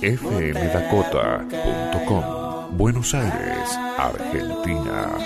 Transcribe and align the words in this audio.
www.fmdakota.com 0.00 2.76
Buenos 2.76 3.14
Aires, 3.14 3.78
Argentina. 3.96 5.16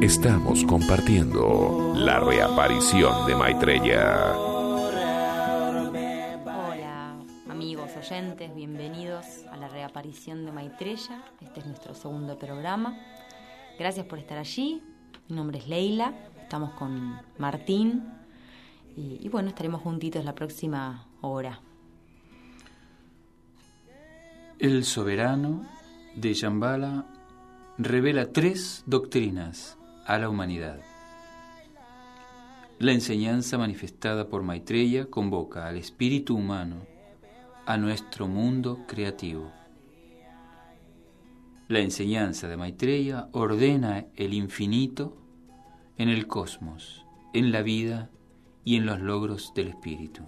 Estamos 0.00 0.64
compartiendo 0.64 1.92
la 1.96 2.20
reaparición 2.20 3.26
de 3.26 3.34
Maitreya. 3.34 4.32
Hola 6.46 7.18
amigos 7.50 7.90
oyentes, 7.96 8.54
bienvenidos 8.54 9.44
a 9.50 9.58
la 9.58 9.68
reaparición 9.68 10.46
de 10.46 10.52
Maitreya. 10.52 11.22
Este 11.42 11.60
es 11.60 11.66
nuestro 11.66 11.94
segundo 11.94 12.38
programa. 12.38 12.98
Gracias 13.78 14.06
por 14.06 14.18
estar 14.18 14.38
allí. 14.38 14.95
Mi 15.28 15.34
nombre 15.34 15.58
es 15.58 15.66
Leila, 15.66 16.14
estamos 16.40 16.70
con 16.74 17.20
Martín 17.38 18.04
y, 18.96 19.28
bueno, 19.28 19.48
estaremos 19.48 19.82
juntitos 19.82 20.24
la 20.24 20.36
próxima 20.36 21.08
hora. 21.20 21.60
El 24.60 24.84
soberano 24.84 25.66
de 26.14 26.32
Shambhala 26.32 27.06
revela 27.76 28.30
tres 28.32 28.84
doctrinas 28.86 29.76
a 30.06 30.16
la 30.18 30.28
humanidad. 30.28 30.80
La 32.78 32.92
enseñanza 32.92 33.58
manifestada 33.58 34.28
por 34.28 34.44
Maitreya 34.44 35.06
convoca 35.06 35.66
al 35.66 35.76
espíritu 35.76 36.36
humano 36.36 36.86
a 37.66 37.76
nuestro 37.76 38.28
mundo 38.28 38.84
creativo. 38.86 39.50
La 41.68 41.80
enseñanza 41.80 42.46
de 42.46 42.56
Maitreya 42.56 43.28
ordena 43.32 44.06
el 44.14 44.34
infinito 44.34 45.16
en 45.98 46.08
el 46.08 46.28
cosmos, 46.28 47.04
en 47.32 47.50
la 47.50 47.62
vida 47.62 48.08
y 48.64 48.76
en 48.76 48.86
los 48.86 49.00
logros 49.00 49.52
del 49.52 49.68
espíritu. 49.68 50.22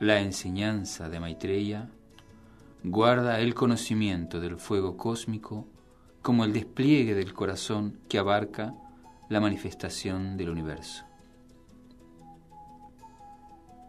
La 0.00 0.20
enseñanza 0.20 1.08
de 1.08 1.20
Maitreya 1.20 1.88
guarda 2.82 3.38
el 3.38 3.54
conocimiento 3.54 4.40
del 4.40 4.56
fuego 4.56 4.96
cósmico 4.96 5.68
como 6.20 6.44
el 6.44 6.52
despliegue 6.52 7.14
del 7.14 7.32
corazón 7.32 8.00
que 8.08 8.18
abarca 8.18 8.74
la 9.28 9.40
manifestación 9.40 10.36
del 10.36 10.50
universo. 10.50 11.04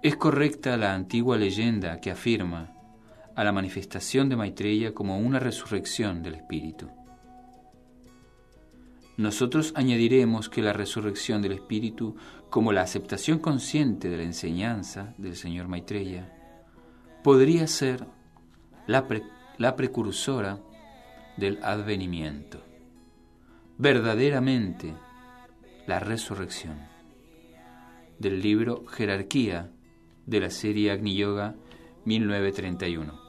Es 0.04 0.16
correcta 0.16 0.78
la 0.78 0.94
antigua 0.94 1.38
leyenda 1.38 2.00
que 2.00 2.12
afirma 2.12 2.79
a 3.36 3.44
la 3.44 3.52
manifestación 3.52 4.30
de 4.30 4.36
Maitreya 4.36 4.94
como 4.94 5.18
una 5.18 5.40
resurrección 5.40 6.22
del 6.24 6.36
espíritu. 6.36 6.90
Nosotros 9.18 9.74
añadiremos 9.76 10.48
que 10.50 10.62
la 10.62 10.72
resurrección 10.72 11.42
del 11.42 11.52
espíritu, 11.54 12.16
como 12.50 12.72
la 12.72 12.82
aceptación 12.82 13.40
consciente 13.40 14.10
de 14.10 14.18
la 14.18 14.24
enseñanza 14.24 15.14
del 15.18 15.36
señor 15.36 15.68
Maitreya, 15.68 16.34
podría 17.24 17.68
ser 17.68 18.08
la, 18.88 19.08
pre- 19.08 19.24
la 19.58 19.76
precursora 19.76 20.60
del 21.36 21.60
advenimiento, 21.64 22.64
verdaderamente 23.78 24.94
la 25.86 26.00
resurrección. 26.00 26.78
Del 28.20 28.42
libro 28.42 28.86
Jerarquía 28.86 29.72
de 30.26 30.40
la 30.40 30.50
serie 30.50 30.92
Agni 30.92 31.16
Yoga 31.16 31.56
1931. 32.06 33.29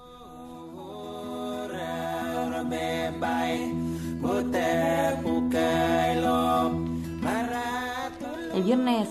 El 8.54 8.62
viernes, 8.62 9.08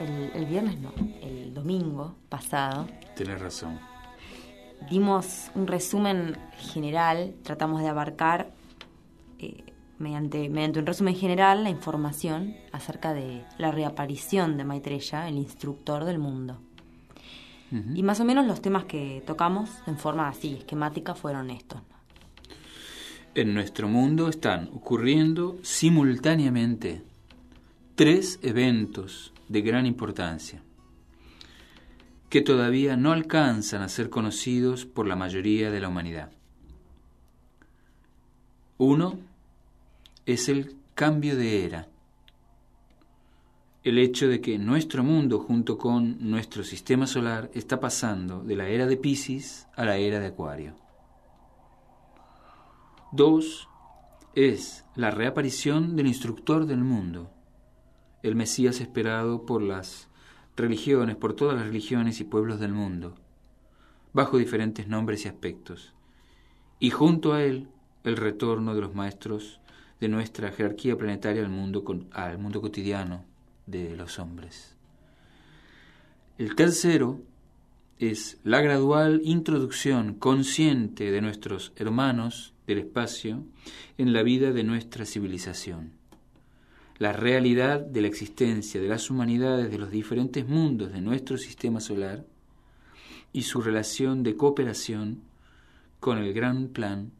el, 0.00 0.30
el 0.34 0.46
viernes 0.46 0.78
no, 0.80 0.92
el 1.22 1.52
domingo 1.54 2.16
pasado, 2.28 2.86
Tienes 3.16 3.40
razón. 3.40 3.78
dimos 4.90 5.50
un 5.54 5.66
resumen 5.66 6.36
general, 6.58 7.34
tratamos 7.42 7.80
de 7.80 7.88
abarcar 7.88 8.50
eh, 9.38 9.64
mediante, 9.98 10.48
mediante 10.48 10.78
un 10.78 10.86
resumen 10.86 11.14
general 11.16 11.64
la 11.64 11.70
información 11.70 12.56
acerca 12.72 13.12
de 13.14 13.44
la 13.58 13.70
reaparición 13.72 14.56
de 14.56 14.64
Maitreya, 14.64 15.28
el 15.28 15.36
instructor 15.36 16.04
del 16.04 16.18
mundo. 16.18 16.58
Y 17.70 18.02
más 18.02 18.18
o 18.18 18.24
menos 18.24 18.46
los 18.46 18.62
temas 18.62 18.86
que 18.86 19.22
tocamos 19.26 19.68
en 19.86 19.98
forma 19.98 20.26
así, 20.28 20.54
esquemática, 20.54 21.14
fueron 21.14 21.50
estos. 21.50 21.82
En 23.34 23.54
nuestro 23.54 23.88
mundo 23.88 24.28
están 24.28 24.68
ocurriendo 24.72 25.58
simultáneamente 25.62 27.02
tres 27.94 28.38
eventos 28.42 29.32
de 29.48 29.60
gran 29.60 29.86
importancia 29.86 30.62
que 32.28 32.42
todavía 32.42 32.96
no 32.96 33.12
alcanzan 33.12 33.82
a 33.82 33.88
ser 33.88 34.10
conocidos 34.10 34.84
por 34.84 35.06
la 35.06 35.16
mayoría 35.16 35.70
de 35.70 35.80
la 35.80 35.88
humanidad. 35.88 36.30
Uno 38.76 39.18
es 40.26 40.48
el 40.48 40.76
cambio 40.94 41.36
de 41.36 41.64
era, 41.64 41.88
el 43.82 43.98
hecho 43.98 44.28
de 44.28 44.40
que 44.40 44.58
nuestro 44.58 45.02
mundo 45.02 45.38
junto 45.38 45.78
con 45.78 46.30
nuestro 46.30 46.64
sistema 46.64 47.06
solar 47.06 47.50
está 47.54 47.80
pasando 47.80 48.42
de 48.42 48.56
la 48.56 48.68
era 48.68 48.86
de 48.86 48.96
Pisces 48.96 49.66
a 49.74 49.84
la 49.84 49.96
era 49.96 50.20
de 50.20 50.26
Acuario. 50.26 50.87
Dos 53.10 53.70
es 54.34 54.84
la 54.94 55.10
reaparición 55.10 55.96
del 55.96 56.08
instructor 56.08 56.66
del 56.66 56.84
mundo, 56.84 57.30
el 58.22 58.36
Mesías 58.36 58.82
esperado 58.82 59.46
por 59.46 59.62
las 59.62 60.10
religiones, 60.56 61.16
por 61.16 61.32
todas 61.32 61.56
las 61.56 61.64
religiones 61.64 62.20
y 62.20 62.24
pueblos 62.24 62.60
del 62.60 62.74
mundo, 62.74 63.14
bajo 64.12 64.36
diferentes 64.36 64.88
nombres 64.88 65.24
y 65.24 65.28
aspectos, 65.28 65.94
y 66.80 66.90
junto 66.90 67.32
a 67.32 67.42
él 67.42 67.68
el 68.04 68.18
retorno 68.18 68.74
de 68.74 68.82
los 68.82 68.94
maestros 68.94 69.62
de 70.00 70.08
nuestra 70.08 70.52
jerarquía 70.52 70.98
planetaria 70.98 71.42
al 71.42 71.48
mundo, 71.48 71.82
al 72.12 72.36
mundo 72.36 72.60
cotidiano 72.60 73.24
de 73.64 73.96
los 73.96 74.18
hombres. 74.18 74.76
El 76.36 76.54
tercero 76.54 77.22
es 77.98 78.38
la 78.44 78.60
gradual 78.60 79.22
introducción 79.24 80.12
consciente 80.12 81.10
de 81.10 81.22
nuestros 81.22 81.72
hermanos 81.74 82.52
del 82.68 82.78
espacio 82.78 83.44
en 83.96 84.12
la 84.12 84.22
vida 84.22 84.52
de 84.52 84.62
nuestra 84.62 85.04
civilización. 85.04 85.92
La 86.98 87.12
realidad 87.12 87.80
de 87.80 88.02
la 88.02 88.08
existencia 88.08 88.80
de 88.80 88.88
las 88.88 89.10
humanidades 89.10 89.70
de 89.70 89.78
los 89.78 89.90
diferentes 89.90 90.46
mundos 90.46 90.92
de 90.92 91.00
nuestro 91.00 91.38
sistema 91.38 91.80
solar 91.80 92.24
y 93.32 93.42
su 93.42 93.60
relación 93.62 94.22
de 94.22 94.36
cooperación 94.36 95.22
con 95.98 96.18
el 96.18 96.32
gran 96.32 96.68
plan 96.68 97.10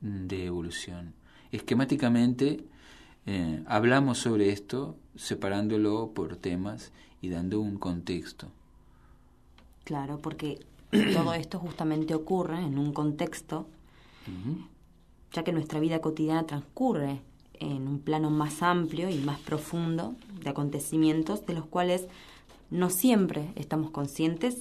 de 0.00 0.46
evolución. 0.46 1.14
Esquemáticamente 1.52 2.64
eh, 3.26 3.62
hablamos 3.66 4.18
sobre 4.18 4.50
esto 4.50 4.96
separándolo 5.14 6.12
por 6.14 6.36
temas 6.36 6.92
y 7.20 7.28
dando 7.28 7.60
un 7.60 7.78
contexto. 7.78 8.48
Claro, 9.84 10.18
porque 10.18 10.60
todo 11.12 11.34
esto 11.34 11.58
justamente 11.58 12.14
ocurre 12.14 12.58
en 12.58 12.78
un 12.78 12.92
contexto, 12.92 13.68
ya 15.32 15.44
que 15.44 15.52
nuestra 15.52 15.80
vida 15.80 16.00
cotidiana 16.00 16.46
transcurre 16.46 17.20
en 17.54 17.88
un 17.88 18.00
plano 18.00 18.30
más 18.30 18.62
amplio 18.62 19.08
y 19.08 19.18
más 19.18 19.38
profundo 19.40 20.14
de 20.42 20.50
acontecimientos 20.50 21.46
de 21.46 21.54
los 21.54 21.66
cuales 21.66 22.06
no 22.70 22.90
siempre 22.90 23.52
estamos 23.56 23.90
conscientes 23.90 24.58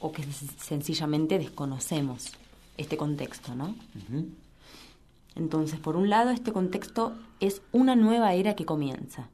o 0.00 0.12
que 0.12 0.22
sencillamente 0.58 1.38
desconocemos 1.38 2.32
este 2.76 2.96
contexto, 2.96 3.54
¿no? 3.54 3.74
Entonces, 5.34 5.80
por 5.80 5.96
un 5.96 6.10
lado, 6.10 6.30
este 6.30 6.52
contexto 6.52 7.14
es 7.40 7.62
una 7.72 7.96
nueva 7.96 8.34
era 8.34 8.54
que 8.54 8.64
comienza. 8.64 9.30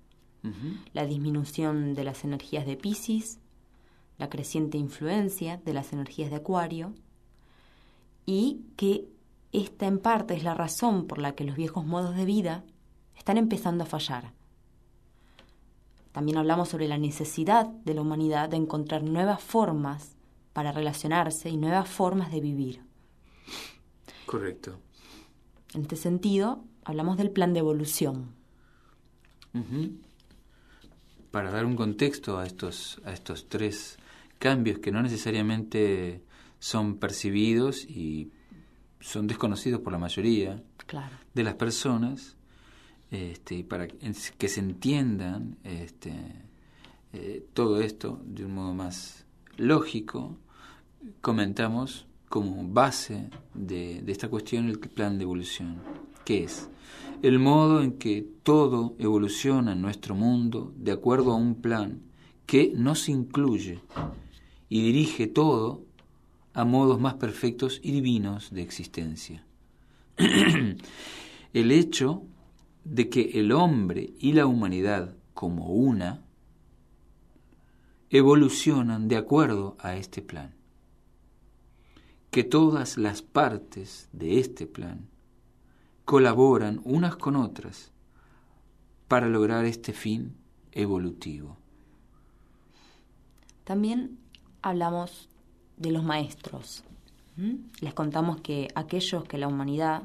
la 0.94 1.04
disminución 1.06 1.94
de 1.94 2.04
las 2.04 2.24
energías 2.24 2.66
de 2.66 2.76
Pisces, 2.76 3.38
la 4.18 4.28
creciente 4.28 4.78
influencia 4.78 5.58
de 5.58 5.74
las 5.74 5.92
energías 5.92 6.30
de 6.30 6.36
Acuario, 6.36 6.92
y 8.26 8.60
que 8.76 9.08
esta 9.52 9.86
en 9.86 9.98
parte 9.98 10.34
es 10.34 10.44
la 10.44 10.54
razón 10.54 11.06
por 11.06 11.18
la 11.18 11.34
que 11.34 11.44
los 11.44 11.56
viejos 11.56 11.84
modos 11.84 12.16
de 12.16 12.24
vida 12.24 12.64
están 13.16 13.36
empezando 13.36 13.84
a 13.84 13.86
fallar. 13.86 14.32
También 16.12 16.38
hablamos 16.38 16.68
sobre 16.68 16.88
la 16.88 16.98
necesidad 16.98 17.66
de 17.66 17.94
la 17.94 18.02
humanidad 18.02 18.48
de 18.48 18.56
encontrar 18.56 19.02
nuevas 19.02 19.42
formas 19.42 20.16
para 20.52 20.72
relacionarse 20.72 21.48
y 21.48 21.56
nuevas 21.56 21.88
formas 21.88 22.32
de 22.32 22.40
vivir. 22.40 22.80
Correcto. 24.26 24.78
En 25.74 25.82
este 25.82 25.96
sentido, 25.96 26.64
hablamos 26.84 27.16
del 27.16 27.30
plan 27.30 27.52
de 27.52 27.60
evolución. 27.60 28.34
Para 31.30 31.50
dar 31.50 31.64
un 31.64 31.76
contexto 31.76 32.38
a 32.38 32.46
estos, 32.46 33.00
a 33.04 33.12
estos 33.12 33.48
tres 33.48 33.98
cambios 34.38 34.78
que 34.78 34.90
no 34.90 35.02
necesariamente 35.02 36.22
son 36.58 36.96
percibidos 36.98 37.84
y 37.84 38.32
son 39.00 39.26
desconocidos 39.26 39.80
por 39.80 39.92
la 39.92 39.98
mayoría 39.98 40.62
de 41.34 41.42
las 41.42 41.54
personas, 41.54 42.36
este, 43.10 43.64
para 43.64 43.88
que 43.88 44.48
se 44.48 44.60
entiendan 44.60 45.56
este, 45.64 46.12
eh, 47.12 47.44
todo 47.54 47.80
esto 47.80 48.20
de 48.24 48.44
un 48.44 48.54
modo 48.54 48.74
más 48.74 49.24
lógico, 49.56 50.38
comentamos 51.20 52.06
como 52.28 52.62
base 52.68 53.30
de, 53.54 54.02
de 54.02 54.12
esta 54.12 54.28
cuestión 54.28 54.68
el 54.68 54.78
plan 54.78 55.18
de 55.18 55.24
evolución, 55.24 55.80
que 56.24 56.44
es 56.44 56.68
el 57.22 57.38
modo 57.38 57.82
en 57.82 57.92
que 57.98 58.26
todo 58.42 58.94
evoluciona 58.98 59.72
en 59.72 59.82
nuestro 59.82 60.14
mundo 60.14 60.72
de 60.76 60.92
acuerdo 60.92 61.32
a 61.32 61.36
un 61.36 61.56
plan 61.56 62.00
que 62.46 62.72
nos 62.74 63.08
incluye 63.08 63.80
y 64.68 64.82
dirige 64.82 65.26
todo 65.26 65.84
a 66.52 66.64
modos 66.64 67.00
más 67.00 67.14
perfectos 67.14 67.80
y 67.82 67.92
divinos 67.92 68.50
de 68.50 68.62
existencia. 68.62 69.44
el 71.52 71.72
hecho 71.72 72.22
de 72.84 73.08
que 73.08 73.38
el 73.40 73.52
hombre 73.52 74.12
y 74.18 74.32
la 74.32 74.46
humanidad 74.46 75.16
como 75.34 75.68
una 75.68 76.22
evolucionan 78.10 79.08
de 79.08 79.16
acuerdo 79.16 79.76
a 79.78 79.96
este 79.96 80.20
plan. 80.20 80.54
Que 82.30 82.44
todas 82.44 82.96
las 82.96 83.22
partes 83.22 84.08
de 84.12 84.38
este 84.38 84.66
plan 84.66 85.08
colaboran 86.04 86.80
unas 86.84 87.16
con 87.16 87.36
otras 87.36 87.92
para 89.08 89.28
lograr 89.28 89.64
este 89.64 89.92
fin 89.92 90.36
evolutivo. 90.72 91.56
También 93.64 94.18
hablamos 94.62 95.29
de 95.80 95.90
los 95.90 96.04
maestros. 96.04 96.84
Les 97.80 97.94
contamos 97.94 98.40
que 98.42 98.68
aquellos 98.74 99.24
que 99.24 99.38
la 99.38 99.48
humanidad 99.48 100.02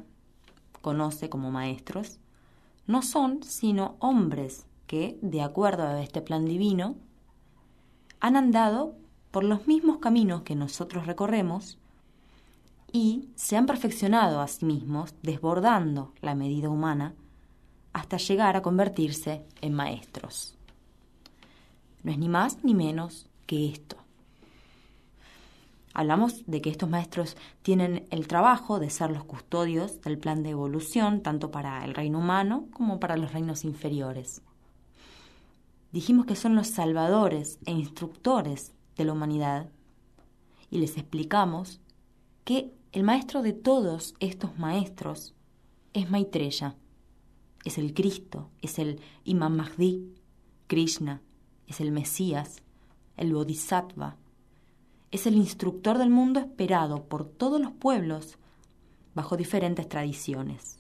conoce 0.82 1.30
como 1.30 1.52
maestros 1.52 2.18
no 2.88 3.02
son 3.02 3.44
sino 3.44 3.98
hombres 4.00 4.66
que, 4.88 5.20
de 5.22 5.42
acuerdo 5.42 5.84
a 5.84 6.02
este 6.02 6.22
plan 6.22 6.46
divino, 6.46 6.96
han 8.22 8.38
andado 8.38 8.96
por 9.32 9.44
los 9.44 9.68
mismos 9.68 9.98
caminos 9.98 10.44
que 10.44 10.56
nosotros 10.56 11.08
recorremos 11.08 11.78
y 12.94 13.28
se 13.36 13.58
han 13.58 13.66
perfeccionado 13.66 14.40
a 14.40 14.48
sí 14.48 14.64
mismos, 14.64 15.14
desbordando 15.22 16.14
la 16.22 16.36
medida 16.36 16.70
humana, 16.70 17.14
hasta 17.92 18.16
llegar 18.16 18.56
a 18.56 18.62
convertirse 18.62 19.44
en 19.60 19.74
maestros. 19.74 20.56
No 22.04 22.12
es 22.12 22.18
ni 22.18 22.30
más 22.30 22.64
ni 22.64 22.74
menos 22.74 23.28
que 23.46 23.68
esto. 23.68 24.05
Hablamos 25.98 26.46
de 26.46 26.62
que 26.62 26.70
estos 26.70 26.90
maestros 26.90 27.38
tienen 27.62 28.06
el 28.12 28.28
trabajo 28.28 28.80
de 28.80 28.90
ser 28.90 29.12
los 29.12 29.24
custodios 29.24 30.02
del 30.02 30.18
plan 30.18 30.44
de 30.44 30.50
evolución, 30.50 31.22
tanto 31.22 31.52
para 31.52 31.86
el 31.86 31.94
reino 31.94 32.20
humano 32.20 32.68
como 32.74 33.00
para 33.00 33.16
los 33.16 33.32
reinos 33.32 33.64
inferiores. 33.64 34.42
Dijimos 35.94 36.26
que 36.26 36.36
son 36.36 36.54
los 36.54 36.68
salvadores 36.68 37.60
e 37.66 37.72
instructores 37.72 38.74
de 38.98 39.06
la 39.06 39.14
humanidad 39.14 39.70
y 40.70 40.80
les 40.80 40.98
explicamos 40.98 41.80
que 42.44 42.74
el 42.92 43.04
maestro 43.04 43.42
de 43.42 43.54
todos 43.54 44.16
estos 44.20 44.60
maestros 44.60 45.34
es 45.94 46.10
Maitreya, 46.12 46.76
es 47.64 47.78
el 47.78 47.94
Cristo, 47.94 48.50
es 48.62 48.80
el 48.80 49.00
Imam 49.24 49.56
Mahdi, 49.56 50.14
Krishna, 50.68 51.22
es 51.68 51.80
el 51.80 51.94
Mesías, 51.94 52.58
el 53.16 53.34
Bodhisattva, 53.34 54.18
es 55.16 55.26
el 55.26 55.36
instructor 55.36 55.98
del 55.98 56.10
mundo 56.10 56.42
esperado 56.42 57.04
por 57.04 57.26
todos 57.26 57.60
los 57.60 57.72
pueblos 57.72 58.38
bajo 59.14 59.38
diferentes 59.38 59.88
tradiciones. 59.88 60.78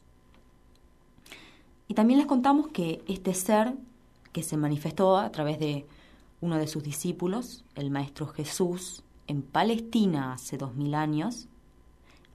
Y 1.87 1.93
también 1.93 2.19
les 2.19 2.27
contamos 2.27 2.67
que 2.67 3.01
este 3.07 3.33
ser 3.33 3.75
que 4.33 4.43
se 4.43 4.57
manifestó 4.57 5.17
a 5.17 5.31
través 5.31 5.57
de 5.57 5.85
uno 6.41 6.57
de 6.57 6.67
sus 6.67 6.83
discípulos, 6.83 7.63
el 7.75 7.91
Maestro 7.91 8.27
Jesús, 8.27 9.03
en 9.27 9.41
Palestina 9.41 10.33
hace 10.33 10.57
dos 10.57 10.75
mil 10.75 10.95
años, 10.95 11.47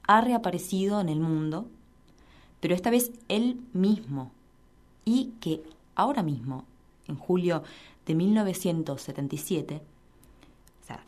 ha 0.06 0.22
reaparecido 0.22 1.00
en 1.00 1.10
el 1.10 1.20
mundo, 1.20 1.68
pero 2.60 2.74
esta 2.74 2.88
vez 2.88 3.12
él 3.28 3.60
mismo, 3.74 4.32
y 5.04 5.34
que 5.40 5.62
ahora 5.94 6.22
mismo, 6.22 6.64
en 7.08 7.16
julio 7.16 7.62
de 8.06 8.14
1977, 8.14 9.82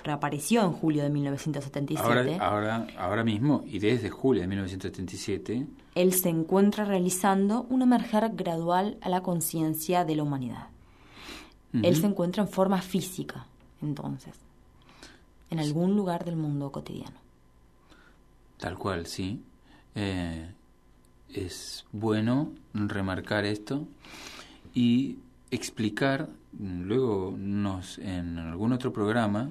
reapareció 0.02 0.62
en 0.62 0.72
julio 0.72 1.02
de 1.02 1.10
1977. 1.10 2.38
Ahora, 2.40 2.86
ahora, 2.96 3.24
mismo, 3.24 3.64
y 3.66 3.78
desde 3.78 4.10
julio 4.10 4.42
de 4.42 4.48
1977. 4.48 5.66
Él 5.94 6.12
se 6.12 6.28
encuentra 6.28 6.84
realizando 6.84 7.66
un 7.68 7.82
emerger 7.82 8.30
gradual 8.34 8.98
a 9.00 9.08
la 9.08 9.22
conciencia 9.22 10.04
de 10.04 10.16
la 10.16 10.22
humanidad. 10.22 10.68
Él 11.72 11.96
se 11.96 12.06
encuentra 12.06 12.42
en 12.42 12.50
forma 12.50 12.82
física, 12.82 13.46
entonces, 13.80 14.34
en 15.50 15.58
algún 15.58 15.96
lugar 15.96 16.24
del 16.24 16.36
mundo 16.36 16.70
cotidiano. 16.70 17.16
Tal 18.58 18.76
cual, 18.76 19.06
sí. 19.06 19.42
Eh, 19.94 20.50
es 21.34 21.86
bueno 21.92 22.52
remarcar 22.74 23.44
esto 23.44 23.86
y 24.74 25.18
explicar, 25.50 26.28
luego 26.58 27.34
nos, 27.38 27.98
en 27.98 28.38
algún 28.38 28.72
otro 28.72 28.92
programa, 28.92 29.50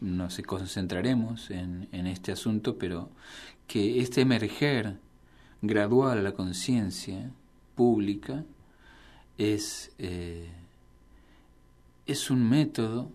nos 0.00 0.38
concentraremos 0.42 1.50
en, 1.50 1.88
en 1.92 2.06
este 2.06 2.32
asunto, 2.32 2.78
pero 2.78 3.10
que 3.66 4.00
este 4.00 4.20
emerger 4.20 4.98
gradual 5.62 6.18
a 6.18 6.22
la 6.22 6.32
conciencia 6.32 7.30
pública 7.74 8.44
es, 9.38 9.92
eh, 9.98 10.48
es 12.06 12.30
un 12.30 12.48
método 12.48 13.10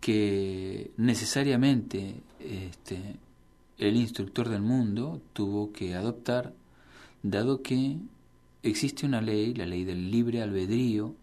que 0.00 0.92
necesariamente 0.96 2.22
este, 2.40 3.16
el 3.78 3.96
instructor 3.96 4.48
del 4.48 4.62
mundo 4.62 5.22
tuvo 5.32 5.72
que 5.72 5.94
adoptar, 5.94 6.52
dado 7.22 7.62
que 7.62 7.96
existe 8.62 9.06
una 9.06 9.22
ley, 9.22 9.54
la 9.54 9.66
ley 9.66 9.84
del 9.84 10.10
libre 10.10 10.42
albedrío, 10.42 11.14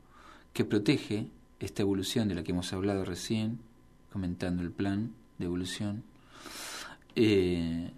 que 0.53 0.65
protege 0.65 1.27
esta 1.59 1.83
evolución 1.83 2.27
de 2.27 2.35
la 2.35 2.43
que 2.43 2.51
hemos 2.51 2.73
hablado 2.73 3.05
recién, 3.05 3.59
comentando 4.11 4.61
el 4.61 4.71
plan 4.71 5.13
de 5.37 5.45
evolución, 5.45 6.03
eh, 7.15 7.91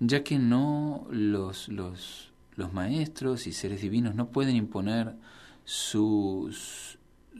ya 0.00 0.22
que 0.22 0.38
no 0.38 1.06
los, 1.10 1.68
los, 1.68 2.32
los, 2.56 2.72
maestros 2.72 3.46
y 3.46 3.52
seres 3.52 3.80
divinos 3.80 4.14
no 4.14 4.28
pueden 4.28 4.56
imponer 4.56 5.14
su, 5.64 6.54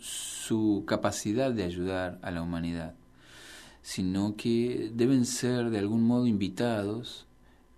su 0.00 0.84
capacidad 0.86 1.52
de 1.52 1.64
ayudar 1.64 2.18
a 2.22 2.30
la 2.30 2.42
humanidad, 2.42 2.94
sino 3.82 4.36
que 4.36 4.90
deben 4.94 5.26
ser 5.26 5.70
de 5.70 5.78
algún 5.78 6.02
modo 6.04 6.26
invitados, 6.26 7.26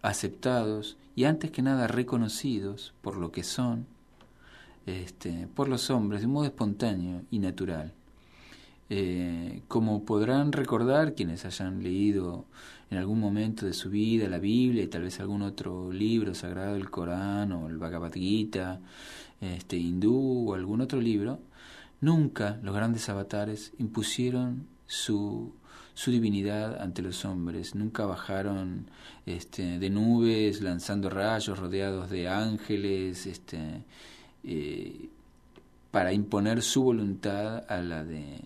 aceptados 0.02 0.96
y 1.16 1.24
antes 1.24 1.50
que 1.50 1.62
nada 1.62 1.86
reconocidos 1.86 2.94
por 3.02 3.16
lo 3.16 3.32
que 3.32 3.42
son, 3.42 3.86
este, 4.86 5.48
por 5.48 5.68
los 5.68 5.90
hombres 5.90 6.20
de 6.20 6.26
un 6.26 6.32
modo 6.34 6.46
espontáneo 6.46 7.22
y 7.30 7.40
natural. 7.40 7.92
Eh, 8.90 9.62
como 9.68 10.04
podrán 10.04 10.52
recordar 10.52 11.14
quienes 11.14 11.44
hayan 11.44 11.82
leído 11.82 12.46
en 12.90 12.96
algún 12.96 13.20
momento 13.20 13.66
de 13.66 13.74
su 13.74 13.90
vida 13.90 14.28
la 14.28 14.38
Biblia 14.38 14.82
y 14.82 14.86
tal 14.86 15.02
vez 15.02 15.20
algún 15.20 15.42
otro 15.42 15.92
libro 15.92 16.34
sagrado, 16.34 16.74
el 16.76 16.88
Corán 16.90 17.52
o 17.52 17.68
el 17.68 17.76
Bhagavad 17.76 18.14
Gita, 18.14 18.80
este, 19.40 19.76
hindú 19.76 20.50
o 20.50 20.54
algún 20.54 20.80
otro 20.80 21.00
libro, 21.00 21.40
nunca 22.00 22.58
los 22.62 22.74
grandes 22.74 23.08
avatares 23.10 23.72
impusieron 23.78 24.66
su, 24.86 25.52
su 25.92 26.10
divinidad 26.10 26.80
ante 26.80 27.02
los 27.02 27.24
hombres, 27.26 27.74
nunca 27.74 28.06
bajaron 28.06 28.90
este, 29.26 29.78
de 29.78 29.90
nubes 29.90 30.62
lanzando 30.62 31.10
rayos 31.10 31.58
rodeados 31.58 32.08
de 32.08 32.28
ángeles, 32.28 33.26
este, 33.26 33.84
eh, 34.44 35.10
para 35.90 36.12
imponer 36.12 36.62
su 36.62 36.84
voluntad 36.84 37.64
a 37.70 37.80
la 37.82 38.04
de, 38.04 38.40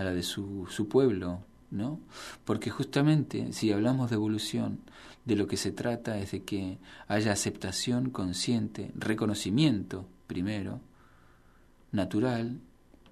a 0.00 0.04
la 0.04 0.12
de 0.12 0.22
su, 0.22 0.66
su 0.70 0.88
pueblo, 0.88 1.40
¿no? 1.70 2.00
Porque 2.44 2.70
justamente 2.70 3.52
si 3.52 3.70
hablamos 3.70 4.10
de 4.10 4.16
evolución, 4.16 4.80
de 5.24 5.36
lo 5.36 5.46
que 5.46 5.56
se 5.56 5.70
trata 5.70 6.18
es 6.18 6.32
de 6.32 6.42
que 6.42 6.78
haya 7.06 7.32
aceptación 7.32 8.10
consciente, 8.10 8.90
reconocimiento 8.94 10.06
primero, 10.26 10.80
natural, 11.92 12.60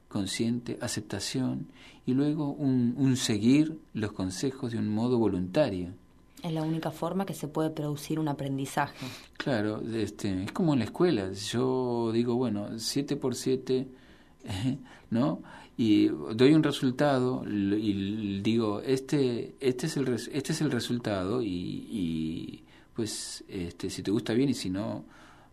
consciente, 0.09 0.78
aceptación 0.80 1.68
y 2.07 2.14
luego 2.14 2.50
un, 2.52 2.95
un 2.97 3.16
seguir 3.16 3.78
los 3.92 4.12
consejos 4.12 4.73
de 4.73 4.78
un 4.78 4.88
modo 4.88 5.18
voluntario. 5.18 5.90
Es 6.42 6.52
la 6.52 6.62
única 6.62 6.90
forma 6.90 7.26
que 7.26 7.35
se 7.35 7.49
puede 7.49 7.71
producir 7.71 8.18
un 8.18 8.28
aprendizaje. 8.28 9.07
Claro, 9.37 9.83
este, 9.92 10.45
es 10.45 10.52
como 10.52 10.73
en 10.73 10.78
la 10.78 10.85
escuela. 10.87 11.33
Yo 11.33 12.12
digo, 12.12 12.37
bueno, 12.37 12.78
7 12.78 13.16
por 13.16 13.35
7, 13.35 13.88
¿no? 15.11 15.42
Y 15.80 16.08
doy 16.08 16.54
un 16.54 16.64
resultado 16.64 17.44
y 17.47 18.40
digo, 18.42 18.80
este, 18.80 19.54
este, 19.61 19.87
es, 19.87 19.97
el, 19.97 20.08
este 20.08 20.52
es 20.52 20.61
el 20.61 20.73
resultado 20.73 21.40
y, 21.40 21.47
y 21.49 22.64
pues 22.94 23.44
este, 23.47 23.88
si 23.88 24.02
te 24.02 24.11
gusta 24.11 24.35
bien 24.35 24.49
y 24.49 24.54
si 24.54 24.70
no, 24.70 25.04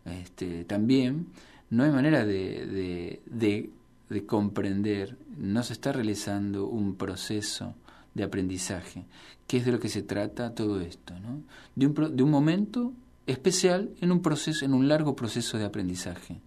este, 0.03 0.65
también. 0.65 1.27
No 1.69 1.83
hay 1.83 1.91
manera 1.91 2.25
de, 2.25 2.65
de, 2.65 3.21
de, 3.27 3.69
de 4.09 4.25
comprender, 4.25 5.15
no 5.37 5.61
se 5.61 5.73
está 5.73 5.91
realizando 5.91 6.65
un 6.65 6.95
proceso 6.95 7.75
de 8.15 8.23
aprendizaje, 8.23 9.05
que 9.45 9.57
es 9.57 9.65
de 9.65 9.73
lo 9.73 9.79
que 9.79 9.89
se 9.89 10.01
trata 10.01 10.55
todo 10.55 10.81
esto, 10.81 11.19
¿no? 11.19 11.43
de, 11.75 11.85
un, 11.85 12.15
de 12.15 12.23
un 12.23 12.31
momento 12.31 12.93
especial 13.27 13.91
en 14.01 14.11
un 14.11 14.23
proceso, 14.23 14.65
en 14.65 14.73
un 14.73 14.87
largo 14.87 15.15
proceso 15.15 15.59
de 15.59 15.65
aprendizaje, 15.65 16.39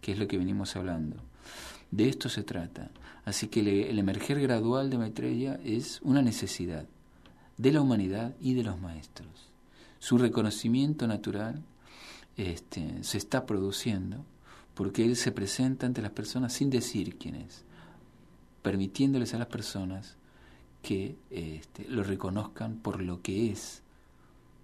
que 0.00 0.12
es 0.12 0.18
lo 0.18 0.26
que 0.26 0.38
venimos 0.38 0.74
hablando. 0.74 1.16
De 1.92 2.08
esto 2.08 2.28
se 2.28 2.42
trata. 2.42 2.90
Así 3.24 3.48
que 3.48 3.60
el 3.60 3.98
emerger 3.98 4.40
gradual 4.40 4.90
de 4.90 4.98
Maitreya 4.98 5.60
es 5.64 6.00
una 6.02 6.22
necesidad 6.22 6.86
de 7.58 7.72
la 7.72 7.82
humanidad 7.82 8.34
y 8.40 8.54
de 8.54 8.62
los 8.62 8.80
maestros. 8.80 9.28
Su 9.98 10.16
reconocimiento 10.16 11.06
natural 11.06 11.62
este, 12.36 13.04
se 13.04 13.18
está 13.18 13.44
produciendo 13.44 14.24
porque 14.74 15.04
él 15.04 15.14
se 15.16 15.30
presenta 15.30 15.86
ante 15.86 16.00
las 16.00 16.12
personas 16.12 16.54
sin 16.54 16.70
decir 16.70 17.18
quién 17.18 17.34
es, 17.34 17.64
permitiéndoles 18.62 19.34
a 19.34 19.38
las 19.38 19.48
personas 19.48 20.16
que 20.80 21.16
este, 21.28 21.86
lo 21.88 22.02
reconozcan 22.02 22.76
por 22.76 23.02
lo 23.02 23.20
que 23.20 23.50
es, 23.50 23.82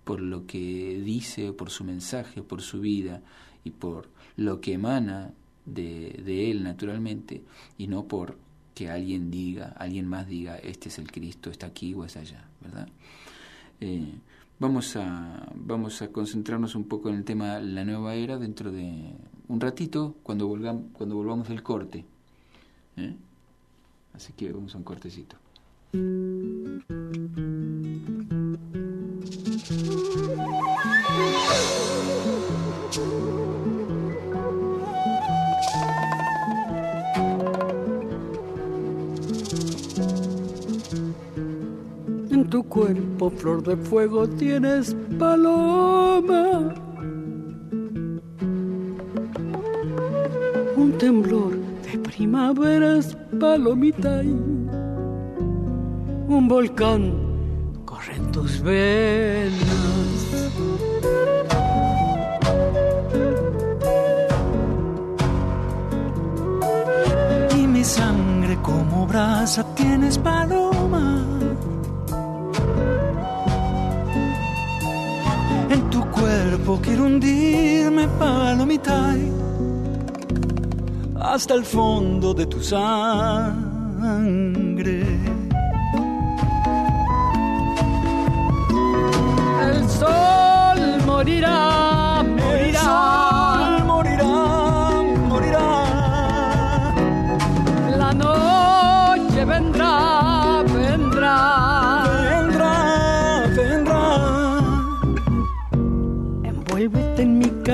por 0.04 0.20
lo 0.20 0.46
que 0.46 1.02
dice, 1.04 1.52
por 1.52 1.68
su 1.68 1.84
mensaje, 1.84 2.42
por 2.42 2.62
su 2.62 2.80
vida 2.80 3.20
y 3.62 3.72
por 3.72 4.08
lo 4.36 4.62
que 4.62 4.72
emana 4.72 5.34
de, 5.66 6.22
de 6.25 6.50
él 6.50 6.62
naturalmente 6.62 7.42
y 7.76 7.88
no 7.88 8.06
por 8.06 8.38
que 8.76 8.90
alguien 8.90 9.30
diga, 9.30 9.73
alguien 9.78 10.06
más 10.06 10.28
diga, 10.28 10.59
este 10.59 10.90
es 10.90 10.99
el 10.99 11.11
Cristo, 11.11 11.50
está 11.50 11.66
aquí 11.66 11.95
o 11.95 12.04
es 12.04 12.14
allá, 12.18 12.45
¿verdad? 12.61 12.87
Eh, 13.80 14.12
vamos, 14.59 14.97
a, 14.97 15.49
vamos 15.54 16.02
a 16.02 16.09
concentrarnos 16.09 16.75
un 16.75 16.85
poco 16.85 17.09
en 17.09 17.14
el 17.14 17.25
tema 17.25 17.59
la 17.59 17.87
nueva 17.87 18.14
era 18.16 18.37
dentro 18.37 18.71
de 18.71 19.14
un 19.49 19.61
ratito 19.62 20.16
cuando, 20.23 20.47
volvamos, 20.47 20.85
cuando 20.92 21.16
volvamos 21.16 21.49
del 21.49 21.62
corte. 21.62 22.04
¿eh? 22.99 23.16
Así 24.12 24.35
que 24.35 24.52
vamos 24.52 24.75
a 24.75 24.78
un 24.78 24.85
cortecito. 24.85 25.37
Flor 43.30 43.62
de 43.62 43.76
fuego, 43.76 44.28
tienes 44.28 44.95
paloma. 45.18 46.75
Un 50.76 50.92
temblor 50.99 51.52
de 51.85 51.99
primaveras, 51.99 53.16
palomita. 53.40 54.23
Un 56.28 56.49
volcán 56.49 57.12
corre 57.85 58.16
en 58.16 58.33
tus 58.33 58.61
venas. 58.62 59.61
Y 67.56 67.66
mi 67.66 67.85
sangre 67.85 68.59
como 68.62 69.06
brasa 69.06 69.64
tienes 69.75 70.18
paloma. 70.18 71.36
Cuerpo 76.66 76.82
quiero 76.82 77.04
hundirme 77.04 78.08
palomita 78.18 79.14
hasta 81.20 81.54
el 81.54 81.64
fondo 81.64 82.35
de 82.35 82.46
tu 82.46 82.61
sangre. 82.61 83.87
El 89.62 89.88
sol 89.88 91.02
morirá, 91.06 92.25
morirá. 92.25 92.58
El 92.58 92.75
sol 92.75 93.85
morirá, 93.85 94.25
morirá. 95.28 95.66
La 97.96 98.12
noche 98.12 98.45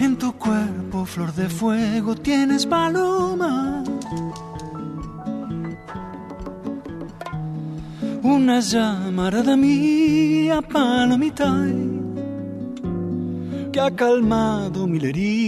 En 0.00 0.16
tu 0.16 0.32
cuerpo, 0.32 1.04
flor 1.04 1.34
de 1.34 1.48
fuego, 1.48 2.14
tienes 2.14 2.64
paloma. 2.66 3.82
Una 8.22 8.60
llamarada 8.60 9.56
mía, 9.56 10.62
palomita, 10.62 11.46
que 13.78 13.82
ha 13.84 13.94
calmado 13.94 14.88
mil 14.88 15.04
heridas. 15.04 15.38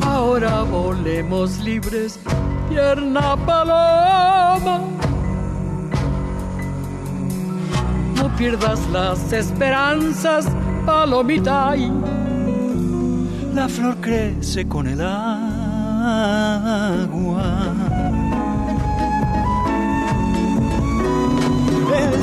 Ahora 0.00 0.62
volemos 0.62 1.58
libres, 1.58 2.18
tierna 2.70 3.36
paloma. 3.44 4.80
No 8.16 8.36
pierdas 8.38 8.80
las 8.90 9.30
esperanzas, 9.34 10.46
palomita. 10.86 11.74
La 13.54 13.68
flor 13.68 13.98
crece 14.00 14.66
con 14.66 14.86
el 14.86 15.02
agua. 15.02 15.58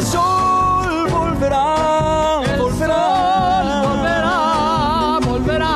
sol 0.05 1.09
volverá, 1.09 2.41
el 2.51 2.59
volverá, 2.61 3.03
volverá, 3.87 5.19
volverá. 5.27 5.75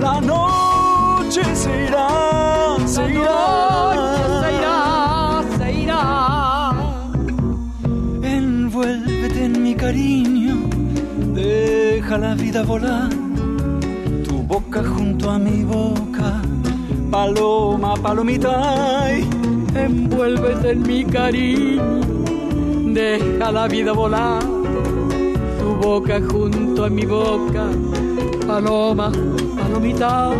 La 0.00 0.20
noche 0.20 1.42
se 1.54 1.70
irá, 1.86 2.08
La 2.78 2.88
se 2.94 3.02
irá, 3.12 3.42
se 4.40 4.48
irá, 4.58 4.78
se 5.58 5.72
irá. 5.82 6.02
Envuélvete 8.22 9.44
en 9.44 9.62
mi 9.62 9.74
cariño, 9.74 10.56
deja 11.34 12.18
la 12.18 12.34
vida 12.34 12.62
volar. 12.62 13.10
Tu 14.26 14.42
boca 14.42 14.82
junto 14.82 15.30
a 15.30 15.38
mi 15.38 15.64
boca, 15.64 16.40
paloma, 17.10 17.94
palomita 17.96 19.06
envuélvete 19.84 20.70
en 20.70 20.82
mi 20.82 21.04
cariño, 21.04 22.00
deja 22.92 23.52
la 23.52 23.68
vida 23.68 23.92
volar, 23.92 24.42
tu 25.58 25.74
boca 25.80 26.20
junto 26.20 26.84
a 26.84 26.88
mi 26.90 27.04
boca, 27.04 27.66
paloma, 28.46 29.12
palomita. 29.56 30.32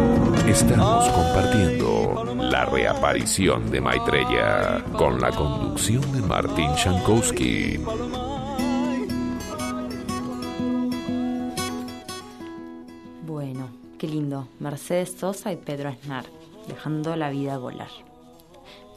Estamos 0.47 1.09
compartiendo 1.09 2.37
la 2.51 2.65
reaparición 2.65 3.71
de 3.71 3.81
Maitreya 3.81 4.85
con 4.93 5.21
la 5.21 5.31
conducción 5.31 6.01
de 6.13 6.23
Martín 6.23 6.71
Shankowski. 6.75 7.79
Bueno, 13.27 13.69
qué 13.99 14.07
lindo. 14.07 14.49
Mercedes 14.61 15.17
Sosa 15.19 15.53
y 15.53 15.57
Pedro 15.57 15.91
Aznar, 15.91 16.25
dejando 16.69 17.17
la 17.17 17.31
vida 17.31 17.59
volar. 17.59 18.16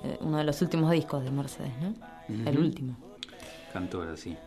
Eh, 0.04 0.18
uno 0.22 0.38
de 0.38 0.44
los 0.44 0.62
últimos 0.62 0.92
discos 0.92 1.24
de 1.24 1.32
Mercedes, 1.32 1.74
¿no? 1.82 1.94
El 2.50 2.60
último. 2.60 2.96
Cantora, 3.74 4.16
sí. 4.16 4.38